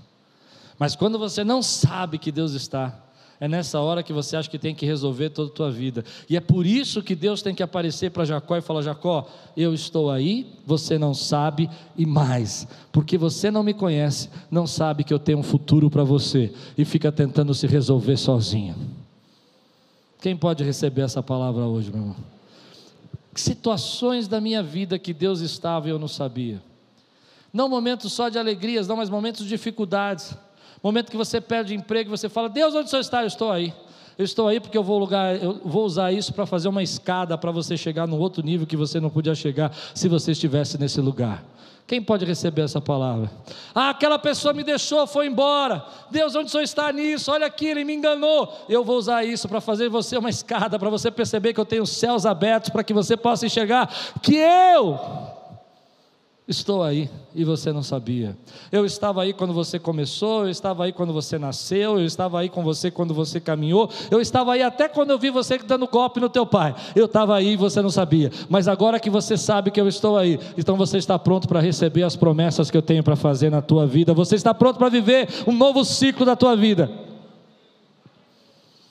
[0.76, 2.98] Mas quando você não sabe que Deus está,
[3.40, 6.04] É nessa hora que você acha que tem que resolver toda a tua vida.
[6.28, 9.26] E é por isso que Deus tem que aparecer para Jacó e falar: Jacó,
[9.56, 15.04] eu estou aí, você não sabe, e mais, porque você não me conhece, não sabe
[15.04, 18.74] que eu tenho um futuro para você, e fica tentando se resolver sozinho.
[20.20, 22.16] Quem pode receber essa palavra hoje, meu irmão?
[23.34, 26.62] Situações da minha vida que Deus estava e eu não sabia.
[27.50, 30.36] Não momentos só de alegrias, não, mas momentos de dificuldades
[30.82, 33.22] Momento que você perde emprego, você fala: Deus, onde o Senhor está?
[33.22, 33.72] Eu estou aí.
[34.18, 37.38] Eu estou aí porque eu vou, lugar, eu vou usar isso para fazer uma escada
[37.38, 41.00] para você chegar num outro nível que você não podia chegar se você estivesse nesse
[41.00, 41.42] lugar.
[41.86, 43.30] Quem pode receber essa palavra?
[43.74, 45.84] Ah, aquela pessoa me deixou, foi embora.
[46.10, 47.32] Deus, onde o Senhor está nisso?
[47.32, 48.64] Olha aqui, ele me enganou.
[48.68, 51.86] Eu vou usar isso para fazer você uma escada, para você perceber que eu tenho
[51.86, 53.88] céus abertos, para que você possa enxergar
[54.22, 55.00] que eu
[56.50, 58.36] Estou aí e você não sabia.
[58.72, 62.48] Eu estava aí quando você começou, eu estava aí quando você nasceu, eu estava aí
[62.48, 66.18] com você quando você caminhou, eu estava aí até quando eu vi você dando golpe
[66.18, 66.74] no teu pai.
[66.96, 68.32] Eu estava aí e você não sabia.
[68.48, 72.02] Mas agora que você sabe que eu estou aí, então você está pronto para receber
[72.02, 74.12] as promessas que eu tenho para fazer na tua vida.
[74.12, 76.90] Você está pronto para viver um novo ciclo da tua vida.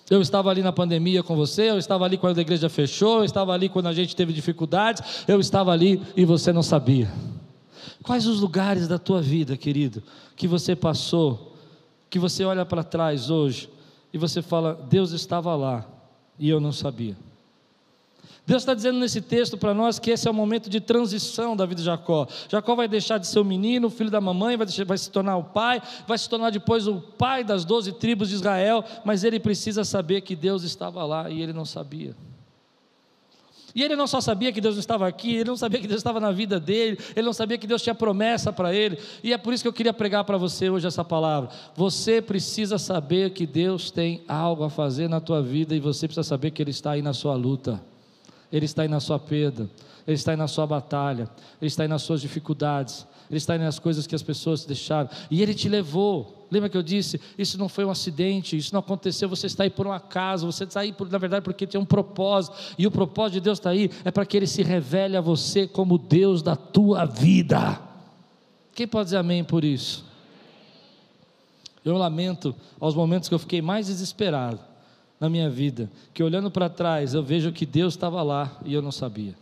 [0.10, 3.26] Eu estava ali na pandemia com você, eu estava ali quando a igreja fechou, eu
[3.26, 7.10] estava ali quando a gente teve dificuldades, eu estava ali e você não sabia.
[8.04, 10.04] Quais os lugares da tua vida, querido,
[10.36, 11.56] que você passou,
[12.10, 13.70] que você olha para trás hoje
[14.14, 15.86] e você fala: Deus estava lá
[16.38, 17.16] e eu não sabia.
[18.50, 21.68] Deus está dizendo nesse texto para nós que esse é o momento de transição da
[21.68, 22.28] vida de Jacó.
[22.50, 25.12] Jacó vai deixar de ser o menino, o filho da mamãe, vai, deixar, vai se
[25.12, 29.24] tornar o pai, vai se tornar depois o pai das doze tribos de Israel, mas
[29.24, 32.16] ele precisa saber que Deus estava lá e ele não sabia.
[33.74, 36.20] E ele não só sabia que Deus estava aqui, ele não sabia que Deus estava
[36.20, 38.98] na vida dele, ele não sabia que Deus tinha promessa para ele.
[39.24, 41.50] E é por isso que eu queria pregar para você hoje essa palavra.
[41.76, 46.24] Você precisa saber que Deus tem algo a fazer na tua vida e você precisa
[46.24, 47.82] saber que Ele está aí na sua luta,
[48.52, 49.70] Ele está aí na sua perda,
[50.08, 51.30] Ele está aí na sua batalha,
[51.62, 55.10] Ele está aí nas suas dificuldades, Ele está aí nas coisas que as pessoas deixaram.
[55.30, 56.39] E Ele te levou.
[56.52, 57.22] Lembra que eu disse?
[57.38, 60.64] Isso não foi um acidente, isso não aconteceu, você está aí por um acaso, você
[60.64, 63.70] está aí, por, na verdade, porque tem um propósito, e o propósito de Deus está
[63.70, 67.80] aí, é para que Ele se revele a você como Deus da tua vida.
[68.74, 70.06] Quem pode dizer amém por isso?
[71.86, 74.60] Eu lamento aos momentos que eu fiquei mais desesperado
[75.20, 78.82] na minha vida, que olhando para trás eu vejo que Deus estava lá e eu
[78.82, 79.36] não sabia.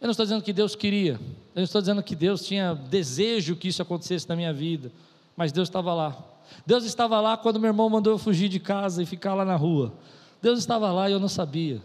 [0.00, 3.56] Eu não estou dizendo que Deus queria, eu não estou dizendo que Deus tinha desejo
[3.56, 4.92] que isso acontecesse na minha vida
[5.36, 6.16] mas Deus estava lá.
[6.64, 9.56] Deus estava lá quando meu irmão mandou eu fugir de casa e ficar lá na
[9.56, 9.92] rua.
[10.40, 11.82] Deus estava lá e eu não sabia.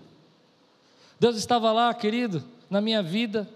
[1.19, 3.47] Deus estava lá, querido, na minha vida,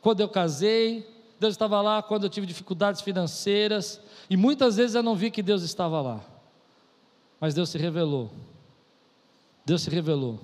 [0.00, 1.06] quando eu casei.
[1.38, 4.00] Deus estava lá quando eu tive dificuldades financeiras.
[4.30, 6.20] E muitas vezes eu não vi que Deus estava lá.
[7.40, 8.30] Mas Deus se revelou.
[9.64, 10.40] Deus se revelou.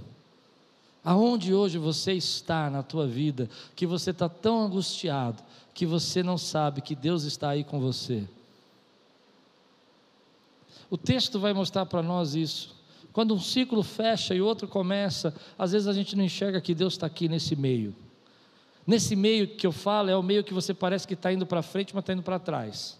[1.04, 6.36] Aonde hoje você está na tua vida, que você está tão angustiado, que você não
[6.36, 8.28] sabe que Deus está aí com você.
[10.90, 12.76] O texto vai mostrar para nós isso.
[13.12, 16.94] Quando um ciclo fecha e outro começa, às vezes a gente não enxerga que Deus
[16.94, 17.94] está aqui nesse meio.
[18.86, 21.60] Nesse meio que eu falo, é o meio que você parece que está indo para
[21.62, 22.98] frente, mas está indo para trás.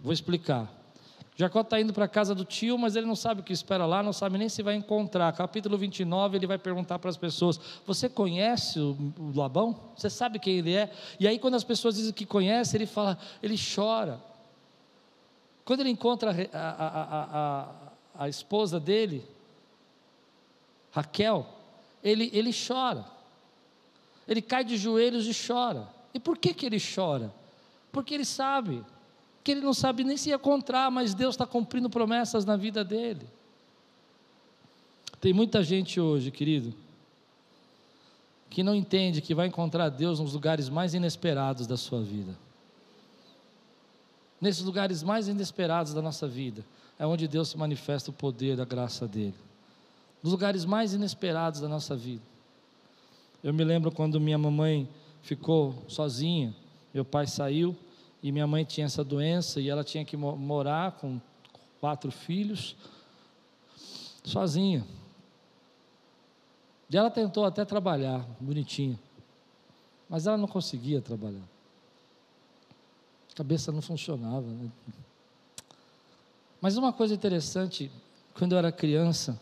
[0.00, 0.78] Vou explicar.
[1.34, 3.86] Jacó está indo para a casa do tio, mas ele não sabe o que espera
[3.86, 5.32] lá, não sabe nem se vai encontrar.
[5.34, 9.92] Capítulo 29, ele vai perguntar para as pessoas: Você conhece o Labão?
[9.96, 10.90] Você sabe quem ele é?
[11.20, 14.20] E aí, quando as pessoas dizem que conhece, ele fala, ele chora.
[15.68, 17.60] Quando ele encontra a, a,
[18.20, 19.22] a, a esposa dele,
[20.90, 21.46] Raquel,
[22.02, 23.04] ele, ele chora.
[24.26, 25.86] Ele cai de joelhos e chora.
[26.14, 27.30] E por que, que ele chora?
[27.92, 28.82] Porque ele sabe
[29.44, 33.28] que ele não sabe nem se encontrar, mas Deus está cumprindo promessas na vida dele.
[35.20, 36.74] Tem muita gente hoje, querido,
[38.48, 42.47] que não entende que vai encontrar Deus nos lugares mais inesperados da sua vida
[44.40, 46.64] nesses lugares mais inesperados da nossa vida,
[46.98, 49.34] é onde Deus se manifesta o poder da graça dele.
[50.22, 52.22] Nos lugares mais inesperados da nossa vida.
[53.42, 54.88] Eu me lembro quando minha mamãe
[55.22, 56.54] ficou sozinha,
[56.92, 57.76] meu pai saiu
[58.22, 61.20] e minha mãe tinha essa doença e ela tinha que morar com
[61.80, 62.74] quatro filhos
[64.24, 64.84] sozinha.
[66.90, 68.98] E ela tentou até trabalhar, bonitinho,
[70.08, 71.57] mas ela não conseguia trabalhar
[73.38, 74.48] cabeça não funcionava.
[74.48, 74.68] Né?
[76.60, 77.88] Mas uma coisa interessante,
[78.34, 79.40] quando eu era criança,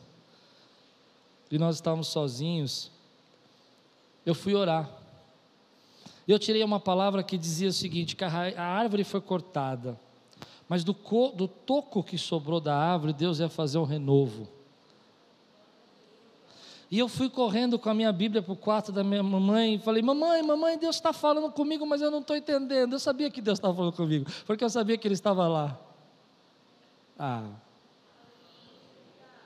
[1.51, 2.91] e nós estávamos sozinhos,
[4.27, 4.91] eu fui orar.
[6.29, 9.99] Eu tirei uma palavra que dizia o seguinte: que a árvore foi cortada
[10.69, 14.47] Mas do, co, do toco que sobrou da árvore, Deus ia fazer um renovo.
[16.91, 19.79] E eu fui correndo com a minha Bíblia para o quarto da minha mamãe e
[19.79, 22.93] falei: Mamãe, mamãe, Deus está falando comigo, mas eu não estou entendendo.
[22.93, 25.79] Eu sabia que Deus estava falando comigo, porque eu sabia que Ele estava lá.
[27.19, 27.49] Ah.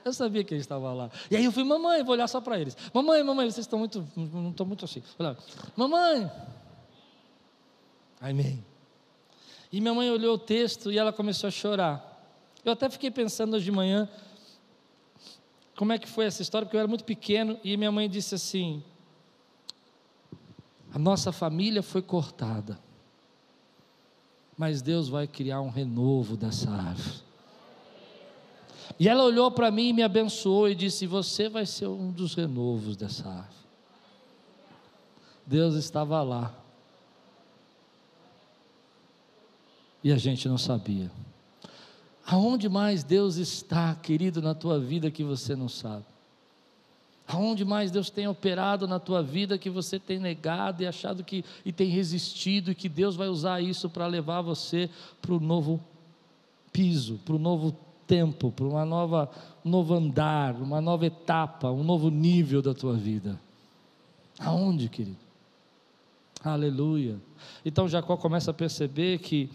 [0.05, 1.09] Eu sabia que Ele estava lá.
[1.31, 2.77] E aí eu fui: Mamãe, vou olhar só para eles.
[2.93, 5.01] Mamãe, mamãe, vocês estão muito, não estão muito assim.
[5.17, 5.35] Falei,
[5.75, 6.31] mamãe.
[8.19, 8.63] Amém.
[9.71, 12.07] E minha mãe olhou o texto e ela começou a chorar.
[12.63, 14.07] Eu até fiquei pensando hoje de manhã
[15.81, 18.35] como é que foi essa história, porque eu era muito pequeno e minha mãe disse
[18.35, 18.83] assim:
[20.93, 22.77] a nossa família foi cortada,
[24.55, 27.23] mas Deus vai criar um renovo dessa árvore.
[28.99, 32.35] E ela olhou para mim e me abençoou e disse: Você vai ser um dos
[32.35, 33.65] renovos dessa árvore.
[35.47, 36.53] Deus estava lá.
[40.03, 41.09] E a gente não sabia.
[42.31, 46.05] Aonde mais Deus está, querido, na tua vida que você não sabe?
[47.27, 51.43] Aonde mais Deus tem operado na tua vida que você tem negado e achado que
[51.65, 54.89] e tem resistido e que Deus vai usar isso para levar você
[55.21, 55.77] para o novo
[56.71, 57.75] piso, para o novo
[58.07, 59.29] tempo, para uma nova
[59.65, 63.37] um novo andar, uma nova etapa, um novo nível da tua vida.
[64.39, 65.17] Aonde, querido?
[66.41, 67.17] Aleluia.
[67.65, 69.49] Então Jacó começa a perceber que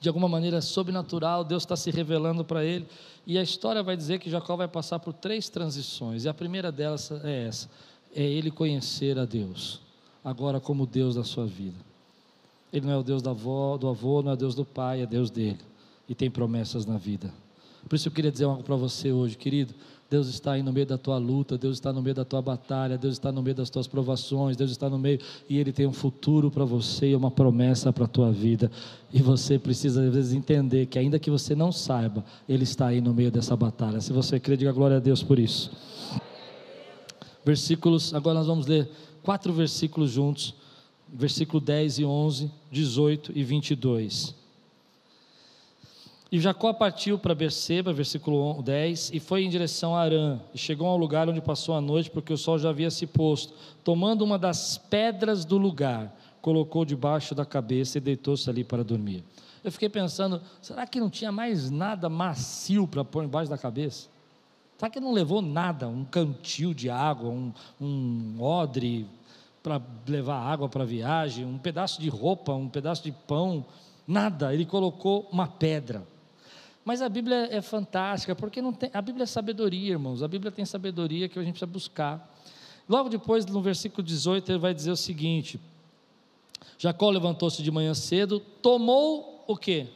[0.00, 2.86] de alguma maneira sobrenatural, Deus está se revelando para ele.
[3.26, 6.72] E a história vai dizer que Jacó vai passar por três transições, e a primeira
[6.72, 7.70] delas é essa:
[8.14, 9.80] é ele conhecer a Deus,
[10.24, 11.78] agora como Deus da sua vida.
[12.72, 15.02] Ele não é o Deus da avó, do avô, não é o Deus do pai,
[15.02, 15.60] é Deus dele,
[16.08, 17.32] e tem promessas na vida.
[17.88, 19.74] Por isso eu queria dizer algo para você hoje, querido.
[20.12, 22.98] Deus está aí no meio da tua luta, Deus está no meio da tua batalha,
[22.98, 25.92] Deus está no meio das tuas provações, Deus está no meio e Ele tem um
[25.92, 28.70] futuro para você e uma promessa para a tua vida.
[29.10, 33.00] E você precisa às vezes entender que ainda que você não saiba, Ele está aí
[33.00, 34.02] no meio dessa batalha.
[34.02, 35.70] Se você crê, diga glória a Deus por isso.
[37.42, 38.90] Versículos, agora nós vamos ler
[39.22, 40.54] quatro versículos juntos,
[41.10, 44.41] versículo 10 e 11, 18 e 22.
[46.32, 50.86] E Jacó partiu para Berseba, versículo 10, e foi em direção a Arã, e chegou
[50.88, 53.52] ao lugar onde passou a noite, porque o sol já havia se posto.
[53.84, 59.22] Tomando uma das pedras do lugar, colocou debaixo da cabeça e deitou-se ali para dormir.
[59.62, 64.08] Eu fiquei pensando, será que não tinha mais nada macio para pôr embaixo da cabeça?
[64.78, 69.06] Será que não levou nada, um cantil de água, um, um odre
[69.62, 73.66] para levar água para a viagem, um pedaço de roupa, um pedaço de pão?
[74.08, 76.10] Nada, ele colocou uma pedra.
[76.84, 80.22] Mas a Bíblia é fantástica, porque não tem, a Bíblia é sabedoria, irmãos.
[80.22, 82.34] A Bíblia tem sabedoria que a gente precisa buscar.
[82.88, 85.60] Logo depois, no versículo 18, ele vai dizer o seguinte:
[86.76, 89.86] Jacó levantou-se de manhã cedo, tomou o quê?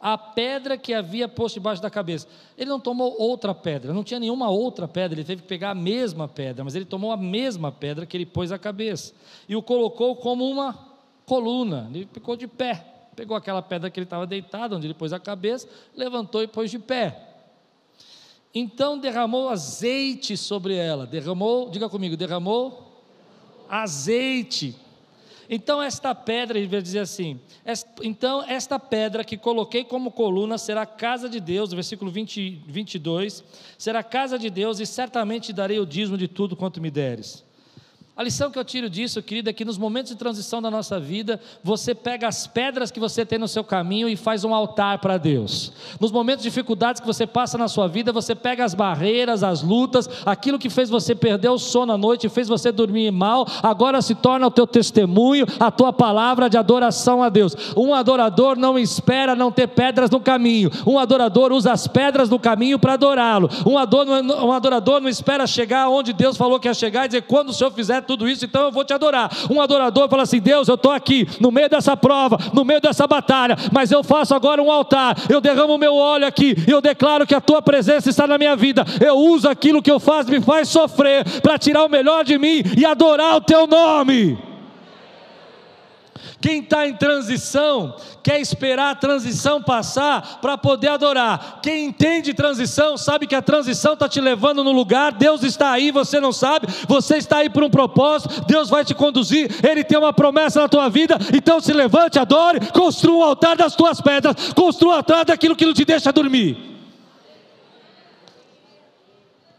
[0.00, 2.26] A pedra que havia posto debaixo da cabeça.
[2.58, 5.74] Ele não tomou outra pedra, não tinha nenhuma outra pedra, ele teve que pegar a
[5.76, 9.14] mesma pedra, mas ele tomou a mesma pedra que ele pôs à cabeça
[9.48, 10.76] e o colocou como uma
[11.24, 15.12] coluna, ele ficou de pé pegou aquela pedra que ele estava deitado, onde ele pôs
[15.12, 17.28] a cabeça, levantou e pôs de pé.
[18.54, 21.06] Então derramou azeite sobre ela.
[21.06, 22.92] Derramou, diga comigo, derramou
[23.68, 24.76] azeite.
[25.48, 27.40] Então esta pedra, ele vai dizer assim:
[28.02, 33.44] então esta pedra que coloquei como coluna será casa de Deus, versículo 20, 22,
[33.78, 37.44] será casa de Deus e certamente darei o dízimo de tudo quanto me deres.
[38.14, 41.00] A lição que eu tiro disso, querida, é que nos momentos de transição da nossa
[41.00, 44.98] vida, você pega as pedras que você tem no seu caminho e faz um altar
[44.98, 45.72] para Deus.
[45.98, 49.62] Nos momentos de dificuldades que você passa na sua vida, você pega as barreiras, as
[49.62, 54.02] lutas, aquilo que fez você perder o sono à noite, fez você dormir mal, agora
[54.02, 57.56] se torna o teu testemunho, a tua palavra de adoração a Deus.
[57.74, 62.38] Um adorador não espera não ter pedras no caminho, um adorador usa as pedras no
[62.38, 63.48] caminho para adorá-lo.
[63.64, 67.52] Um adorador não espera chegar onde Deus falou que ia chegar e dizer: quando o
[67.54, 69.30] Senhor fizer tudo isso, então eu vou te adorar.
[69.50, 73.06] Um adorador fala assim: Deus, eu estou aqui, no meio dessa prova, no meio dessa
[73.06, 77.26] batalha, mas eu faço agora um altar, eu derramo o meu óleo aqui, eu declaro
[77.26, 78.84] que a tua presença está na minha vida.
[79.00, 82.62] Eu uso aquilo que eu faço, me faz sofrer, para tirar o melhor de mim
[82.76, 84.51] e adorar o teu nome.
[86.40, 91.60] Quem está em transição quer esperar a transição passar para poder adorar.
[91.62, 95.90] Quem entende transição sabe que a transição está te levando no lugar, Deus está aí,
[95.90, 99.98] você não sabe, você está aí por um propósito, Deus vai te conduzir, Ele tem
[99.98, 104.52] uma promessa na tua vida, então se levante, adore, construa um altar das tuas pedras,
[104.52, 106.72] construa um altar daquilo que não te deixa dormir.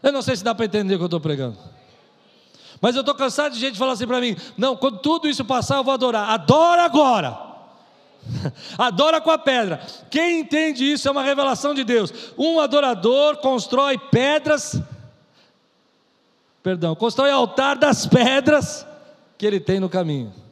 [0.02, 1.56] Eu não sei se dá para entender o que eu estou pregando.
[2.84, 5.76] Mas eu estou cansado de gente falar assim para mim: não, quando tudo isso passar,
[5.76, 6.28] eu vou adorar.
[6.28, 7.34] Adora agora.
[8.76, 9.80] Adora com a pedra.
[10.10, 12.12] Quem entende isso é uma revelação de Deus.
[12.36, 14.78] Um adorador constrói pedras,
[16.62, 18.86] perdão, constrói altar das pedras
[19.38, 20.43] que ele tem no caminho.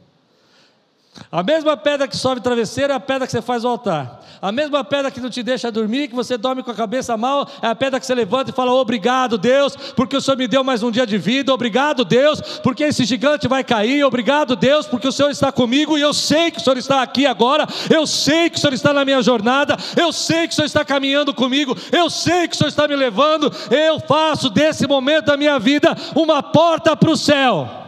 [1.31, 4.21] A mesma pedra que sobe travesseiro é a pedra que você faz o altar.
[4.41, 7.47] A mesma pedra que não te deixa dormir, que você dorme com a cabeça mal,
[7.61, 10.63] é a pedra que você levanta e fala: Obrigado, Deus, porque o Senhor me deu
[10.63, 11.53] mais um dia de vida.
[11.53, 14.03] Obrigado, Deus, porque esse gigante vai cair.
[14.03, 17.25] Obrigado, Deus, porque o Senhor está comigo e eu sei que o Senhor está aqui
[17.25, 17.67] agora.
[17.89, 19.77] Eu sei que o Senhor está na minha jornada.
[19.95, 21.77] Eu sei que o Senhor está caminhando comigo.
[21.91, 23.51] Eu sei que o Senhor está me levando.
[23.69, 27.82] Eu faço desse momento da minha vida uma porta para o céu.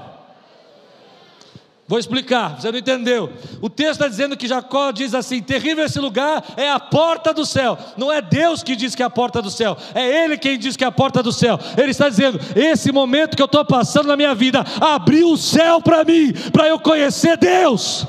[1.88, 3.32] Vou explicar, você não entendeu.
[3.62, 7.46] O texto está dizendo que Jacó diz assim: terrível esse lugar é a porta do
[7.46, 7.78] céu.
[7.96, 10.76] Não é Deus que diz que é a porta do céu, é Ele quem diz
[10.76, 11.60] que é a porta do céu.
[11.78, 15.80] Ele está dizendo: esse momento que eu estou passando na minha vida abriu o céu
[15.80, 18.08] para mim, para eu conhecer Deus.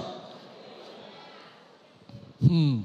[2.43, 2.83] Hum.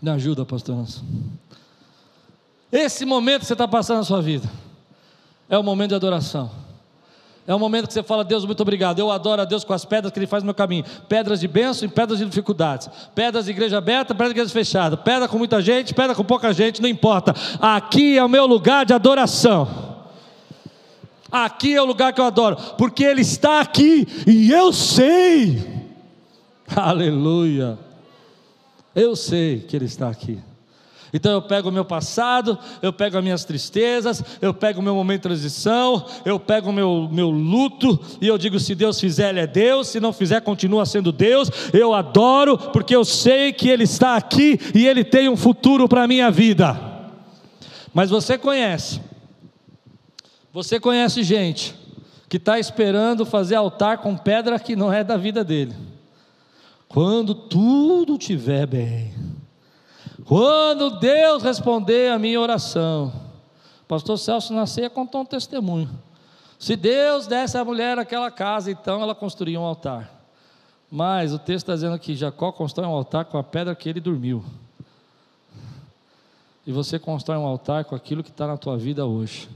[0.00, 0.86] Me ajuda, pastor.
[2.70, 4.48] Esse momento que você está passando na sua vida
[5.50, 6.50] é o momento de adoração.
[7.46, 9.00] É o momento que você fala, Deus, muito obrigado.
[9.00, 10.84] Eu adoro a Deus com as pedras que Ele faz no meu caminho.
[11.08, 12.88] Pedras de bênção e pedras de dificuldades.
[13.12, 14.96] Pedras de igreja aberta, pedras de igreja fechada.
[14.96, 17.34] Pedra com muita gente, pedra com pouca gente, não importa.
[17.60, 19.90] Aqui é o meu lugar de adoração.
[21.32, 25.64] Aqui é o lugar que eu adoro, porque Ele está aqui e eu sei.
[26.74, 27.78] Aleluia.
[28.94, 30.38] Eu sei que Ele está aqui.
[31.12, 34.94] Então eu pego o meu passado, eu pego as minhas tristezas, eu pego o meu
[34.94, 39.30] momento de transição, eu pego o meu, meu luto e eu digo: se Deus fizer,
[39.30, 41.50] Ele é Deus, se não fizer, continua sendo Deus.
[41.72, 46.04] Eu adoro porque eu sei que Ele está aqui e Ele tem um futuro para
[46.04, 46.78] a minha vida.
[47.92, 49.00] Mas você conhece,
[50.52, 51.74] você conhece gente
[52.28, 55.74] que está esperando fazer altar com pedra que não é da vida dele.
[56.86, 59.19] Quando tudo estiver bem
[60.30, 63.12] quando Deus responder a minha oração,
[63.88, 65.90] pastor Celso Nasceia contou um testemunho.
[66.56, 70.08] Se Deus desse à mulher aquela casa, então ela construía um altar.
[70.88, 73.98] Mas o texto está dizendo que Jacó constrói um altar com a pedra que ele
[73.98, 74.44] dormiu.
[76.64, 79.48] E você constrói um altar com aquilo que está na tua vida hoje.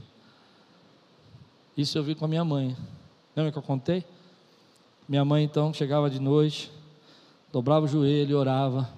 [1.77, 2.75] Isso eu vi com a minha mãe.
[3.33, 4.03] Lembra que eu contei?
[5.07, 6.69] Minha mãe então chegava de noite,
[7.49, 8.89] dobrava o joelho orava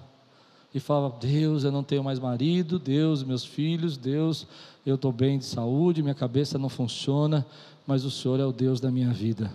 [0.78, 4.46] e falava: Deus, eu não tenho mais marido, Deus, meus filhos, Deus,
[4.86, 7.44] eu estou bem de saúde, minha cabeça não funciona,
[7.86, 9.52] mas o Senhor é o Deus da minha vida.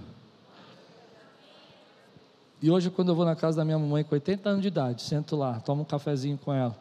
[2.61, 5.01] E hoje, quando eu vou na casa da minha mamãe com 80 anos de idade,
[5.01, 6.77] sento lá, tomo um cafezinho com ela,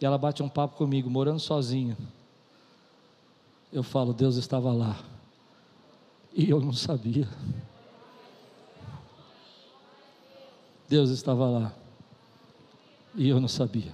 [0.00, 1.96] e ela bate um papo comigo, morando sozinha.
[3.72, 4.96] Eu falo: Deus estava lá,
[6.32, 7.28] e eu não sabia.
[10.88, 11.85] Deus estava lá.
[13.16, 13.92] E eu não sabia.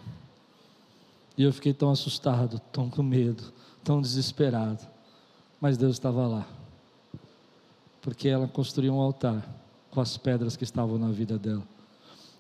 [1.39, 3.53] E eu fiquei tão assustado, tão com medo,
[3.83, 4.85] tão desesperado.
[5.61, 6.47] Mas Deus estava lá.
[8.01, 9.47] Porque ela construiu um altar
[9.91, 11.63] com as pedras que estavam na vida dela.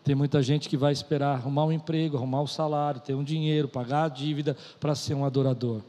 [0.02, 3.68] Tem muita gente que vai esperar arrumar um emprego, arrumar um salário, ter um dinheiro,
[3.68, 5.80] pagar a dívida para ser um adorador.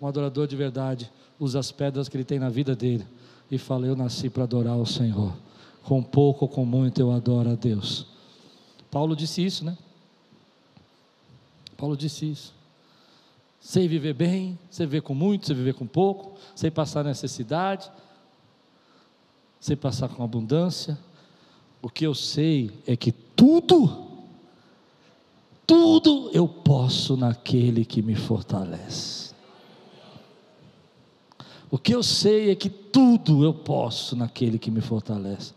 [0.00, 3.06] Um adorador de verdade usa as pedras que ele tem na vida dele
[3.48, 5.32] e fala: Eu nasci para adorar o Senhor.
[5.84, 8.06] Com pouco ou com muito eu adoro a Deus.
[8.90, 9.78] Paulo disse isso, né?
[11.80, 12.54] Paulo disse isso.
[13.58, 17.90] Sei viver bem, sei viver com muito, sei viver com pouco, sei passar necessidade,
[19.58, 20.98] sei passar com abundância.
[21.80, 24.08] O que eu sei é que tudo,
[25.66, 29.34] tudo eu posso naquele que me fortalece.
[31.70, 35.54] O que eu sei é que tudo eu posso naquele que me fortalece,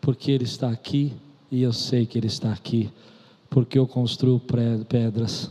[0.00, 1.12] porque Ele está aqui
[1.50, 2.90] e eu sei que Ele está aqui
[3.52, 4.40] porque eu construo
[4.88, 5.50] pedras,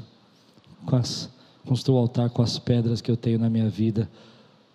[0.91, 1.29] as,
[1.63, 4.09] construo altar com as pedras que eu tenho na minha vida,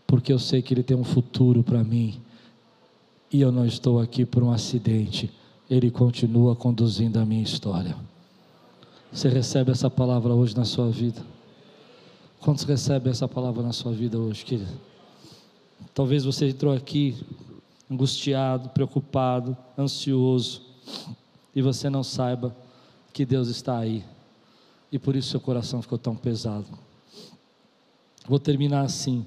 [0.07, 2.21] porque eu sei que Ele tem um futuro para mim,
[3.33, 5.29] e eu não estou aqui por um acidente,
[5.69, 7.97] Ele continua conduzindo a minha história.
[9.13, 11.21] Você recebe essa palavra hoje na sua vida?
[12.41, 14.71] Quantos recebem essa palavra na sua vida hoje, querido?
[15.93, 17.17] Talvez você entrou aqui
[17.91, 20.63] angustiado, preocupado, ansioso,
[21.53, 22.55] e você não saiba
[23.17, 24.05] que Deus está aí.
[24.93, 26.67] E por isso seu coração ficou tão pesado.
[28.29, 29.25] Vou terminar assim.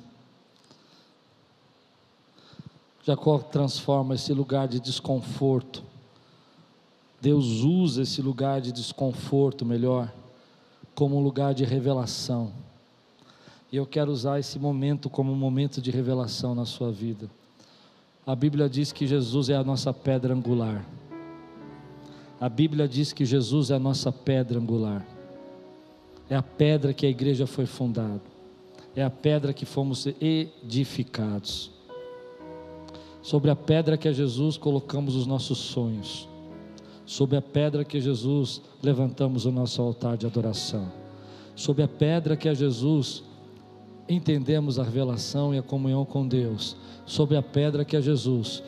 [3.03, 5.83] Jacó transforma esse lugar de desconforto.
[7.19, 10.13] Deus usa esse lugar de desconforto, melhor,
[10.93, 12.51] como um lugar de revelação.
[13.71, 17.27] E eu quero usar esse momento como um momento de revelação na sua vida.
[18.23, 20.85] A Bíblia diz que Jesus é a nossa pedra angular.
[22.39, 25.05] A Bíblia diz que Jesus é a nossa pedra angular.
[26.29, 28.21] É a pedra que a igreja foi fundada.
[28.95, 31.69] É a pedra que fomos edificados.
[33.21, 36.29] Sobre a pedra que é Jesus colocamos os nossos sonhos.
[37.05, 40.89] Sobre a pedra que é Jesus levantamos o nosso altar de adoração.
[41.55, 43.21] Sobre a pedra que é Jesus
[44.07, 46.77] entendemos a revelação e a comunhão com Deus.
[47.05, 48.63] Sobre a pedra que é Jesus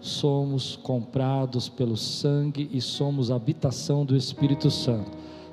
[0.00, 5.10] somos comprados pelo sangue e somos habitação do Espírito Santo.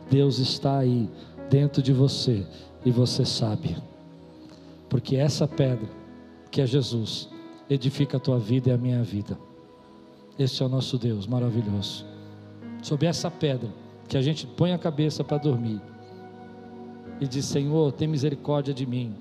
[0.10, 1.10] Deus está aí
[1.50, 2.46] dentro de você
[2.86, 3.76] e você sabe.
[4.90, 5.90] Porque essa pedra,
[6.50, 7.30] que é Jesus,
[7.70, 9.38] edifica a tua vida e a minha vida.
[10.40, 12.06] Esse é o nosso Deus maravilhoso.
[12.82, 13.70] Sobre essa pedra
[14.08, 15.82] que a gente põe a cabeça para dormir
[17.20, 19.16] e diz: Senhor, tem misericórdia de mim.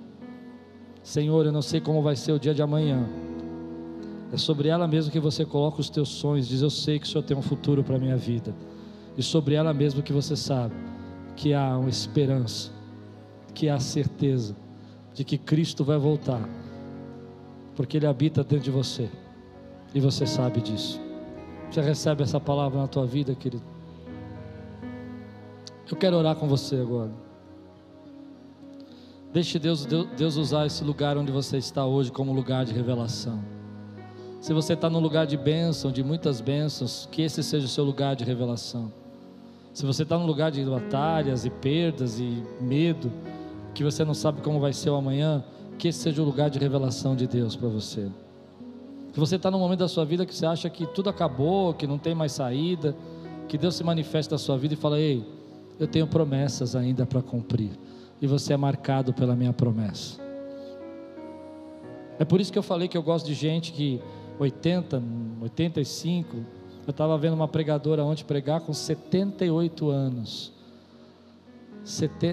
[1.02, 3.08] Senhor, eu não sei como vai ser o dia de amanhã.
[4.36, 7.08] É sobre ela mesmo que você coloca os teus sonhos, diz: Eu sei que o
[7.08, 8.54] Senhor tem um futuro para a minha vida.
[9.16, 10.74] E sobre ela mesmo que você sabe
[11.34, 12.70] que há uma esperança,
[13.54, 14.54] que há certeza
[15.14, 16.46] de que Cristo vai voltar,
[17.74, 19.08] porque Ele habita dentro de você,
[19.94, 21.00] e você sabe disso.
[21.70, 23.64] Você recebe essa palavra na tua vida, querido?
[25.90, 27.10] Eu quero orar com você agora.
[29.32, 33.55] Deixe Deus, Deus usar esse lugar onde você está hoje como lugar de revelação.
[34.46, 37.82] Se você está num lugar de bênção, de muitas bênçãos, que esse seja o seu
[37.82, 38.92] lugar de revelação.
[39.74, 43.10] Se você está num lugar de batalhas e perdas e medo,
[43.74, 45.42] que você não sabe como vai ser o amanhã,
[45.76, 48.08] que esse seja o lugar de revelação de Deus para você.
[49.12, 51.84] Se você está num momento da sua vida que você acha que tudo acabou, que
[51.84, 52.96] não tem mais saída,
[53.48, 55.26] que Deus se manifesta na sua vida e fala: Ei,
[55.76, 57.72] eu tenho promessas ainda para cumprir,
[58.22, 60.24] e você é marcado pela minha promessa.
[62.16, 64.00] É por isso que eu falei que eu gosto de gente que
[64.38, 65.02] 80,
[65.42, 66.36] 85.
[66.86, 70.52] Eu estava vendo uma pregadora ontem pregar com 78 anos.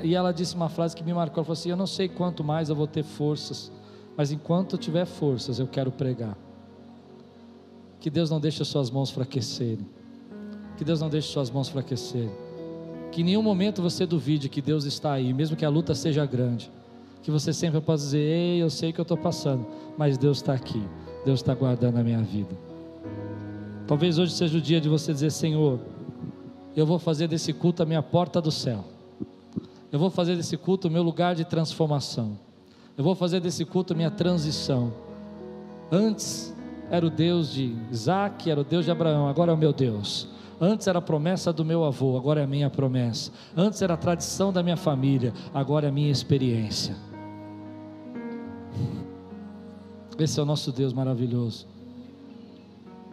[0.03, 2.43] E ela disse uma frase que me marcou: ela falou assim, Eu não sei quanto
[2.43, 3.71] mais eu vou ter forças,
[4.17, 6.37] mas enquanto eu tiver forças, eu quero pregar.
[7.99, 9.87] Que Deus não deixe as suas mãos fraquecerem.
[10.75, 12.31] Que Deus não deixe as suas mãos fraquecerem.
[13.11, 16.25] Que em nenhum momento você duvide que Deus está aí, mesmo que a luta seja
[16.25, 16.69] grande.
[17.21, 19.65] Que você sempre possa dizer: Ei, eu sei que eu estou passando,
[19.97, 20.83] mas Deus está aqui.
[21.25, 22.55] Deus está guardando a minha vida.
[23.87, 25.79] Talvez hoje seja o dia de você dizer: Senhor,
[26.75, 28.83] eu vou fazer desse culto a minha porta do céu.
[29.91, 32.37] Eu vou fazer desse culto o meu lugar de transformação.
[32.97, 34.91] Eu vou fazer desse culto a minha transição.
[35.91, 36.53] Antes
[36.89, 40.27] era o Deus de Isaac, era o Deus de Abraão, agora é o meu Deus.
[40.59, 43.31] Antes era a promessa do meu avô, agora é a minha promessa.
[43.55, 46.95] Antes era a tradição da minha família, agora é a minha experiência.
[50.19, 51.67] Esse é o nosso Deus maravilhoso,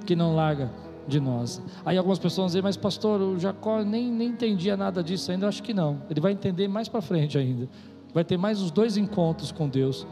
[0.04, 0.70] que não larga
[1.06, 1.62] de nós.
[1.84, 5.46] Aí algumas pessoas dizem, mas pastor, o Jacó nem, nem entendia nada disso ainda.
[5.46, 7.68] Eu acho que não, ele vai entender mais para frente ainda.
[8.12, 10.06] Vai ter mais os dois encontros com Deus.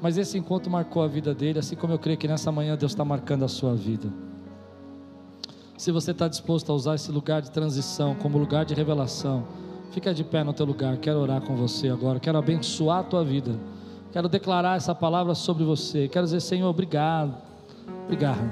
[0.00, 2.92] Mas esse encontro marcou a vida dele, assim como eu creio que nessa manhã Deus
[2.92, 4.12] está marcando a sua vida.
[5.78, 9.46] Se você está disposto a usar esse lugar de transição como lugar de revelação,
[9.90, 10.96] fica de pé no teu lugar.
[10.96, 12.18] Quero orar com você agora.
[12.18, 13.58] Quero abençoar a tua vida.
[14.12, 16.06] Quero declarar essa palavra sobre você.
[16.06, 17.34] Quero dizer, Senhor, obrigado.
[18.04, 18.50] Obrigado.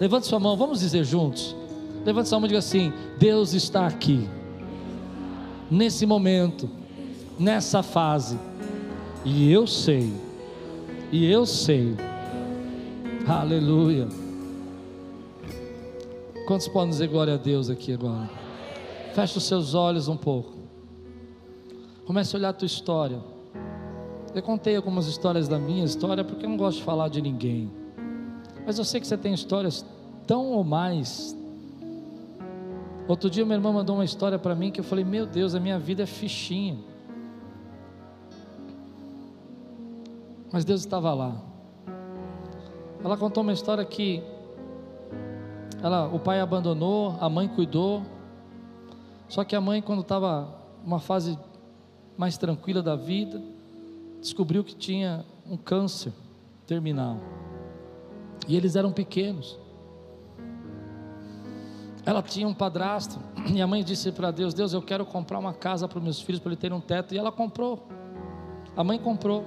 [0.00, 1.56] Levante sua mão, vamos dizer juntos.
[2.04, 4.28] Levante sua mão e diga assim: Deus está aqui.
[5.68, 6.70] Nesse momento,
[7.38, 8.38] nessa fase.
[9.24, 10.12] E eu sei.
[11.10, 11.96] E eu sei.
[13.26, 14.08] Aleluia.
[16.46, 18.30] Quantos podem dizer glória a Deus aqui agora?
[19.12, 20.52] Feche os seus olhos um pouco.
[22.06, 23.20] Comece a olhar a tua história.
[24.32, 27.70] Eu contei algumas histórias da minha história porque eu não gosto de falar de ninguém.
[28.64, 29.84] Mas eu sei que você tem histórias
[30.26, 31.36] tão ou mais.
[33.08, 35.60] Outro dia minha irmã mandou uma história para mim que eu falei: Meu Deus, a
[35.60, 36.78] minha vida é fichinha.
[40.52, 41.40] Mas Deus estava lá.
[43.02, 44.22] Ela contou uma história que
[45.82, 48.02] ela, o pai abandonou, a mãe cuidou.
[49.28, 50.48] Só que a mãe, quando estava
[50.84, 51.36] numa fase
[52.16, 53.42] mais tranquila da vida,
[54.20, 56.12] descobriu que tinha um câncer
[56.66, 57.18] terminal.
[58.46, 59.58] E eles eram pequenos.
[62.04, 63.18] Ela tinha um padrasto,
[63.52, 66.40] e a mãe disse para Deus: Deus, eu quero comprar uma casa para meus filhos,
[66.40, 67.14] para eles terem um teto.
[67.14, 67.86] E ela comprou.
[68.76, 69.44] A mãe comprou.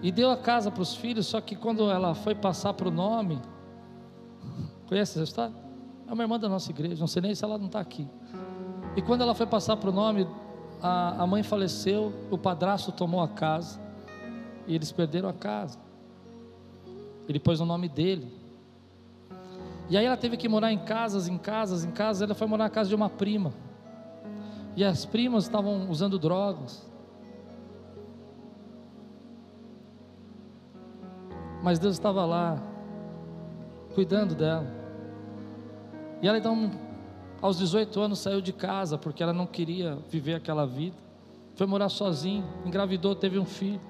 [0.00, 2.90] E deu a casa para os filhos, só que quando ela foi passar para o
[2.90, 3.40] nome,
[4.86, 5.54] conhece essa história?
[6.06, 8.08] É uma irmã da nossa igreja, não sei nem se ela não está aqui.
[8.96, 10.26] E quando ela foi passar para o nome,
[10.82, 13.80] a, a mãe faleceu, o padrasto tomou a casa
[14.66, 15.78] e eles perderam a casa.
[17.28, 18.32] Ele pôs o nome dele.
[19.90, 22.22] E aí ela teve que morar em casas, em casas, em casas.
[22.22, 23.52] Ela foi morar na casa de uma prima.
[24.76, 26.86] E as primas estavam usando drogas.
[31.62, 32.62] Mas Deus estava lá,
[33.94, 34.66] cuidando dela.
[36.22, 36.70] E ela então,
[37.40, 40.96] aos 18 anos, saiu de casa, porque ela não queria viver aquela vida.
[41.54, 43.80] Foi morar sozinha, engravidou, teve um filho.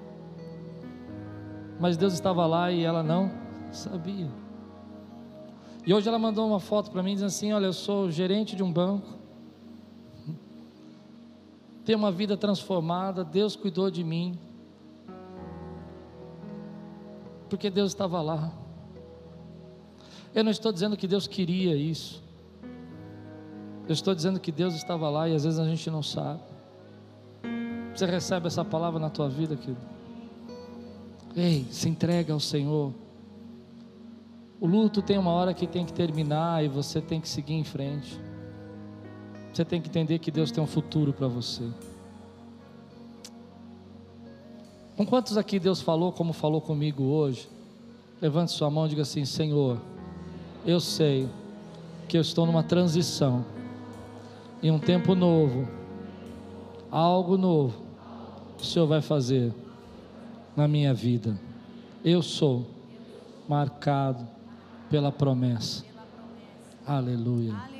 [1.80, 3.30] Mas Deus estava lá e ela não
[3.72, 4.28] sabia.
[5.86, 8.62] E hoje ela mandou uma foto para mim dizendo assim: Olha, eu sou gerente de
[8.62, 9.18] um banco,
[11.88, 14.38] tenho uma vida transformada, Deus cuidou de mim,
[17.48, 18.52] porque Deus estava lá.
[20.34, 22.22] Eu não estou dizendo que Deus queria isso,
[23.88, 26.42] eu estou dizendo que Deus estava lá e às vezes a gente não sabe.
[27.94, 29.80] Você recebe essa palavra na tua vida, querido?
[31.34, 32.92] Ei, se entrega ao Senhor.
[34.60, 37.64] O luto tem uma hora que tem que terminar e você tem que seguir em
[37.64, 38.20] frente.
[39.52, 41.64] Você tem que entender que Deus tem um futuro para você.
[44.96, 47.48] Com quantos aqui Deus falou como falou comigo hoje?
[48.20, 49.80] Levante sua mão e diga assim: Senhor,
[50.66, 51.28] eu sei
[52.06, 53.44] que eu estou numa transição,
[54.62, 55.68] em um tempo novo,
[56.90, 57.82] algo novo,
[58.58, 59.52] o Senhor vai fazer
[60.56, 61.38] na minha vida.
[62.04, 62.66] Eu sou
[63.48, 64.26] marcado
[64.90, 65.84] pela promessa.
[66.86, 67.77] Aleluia.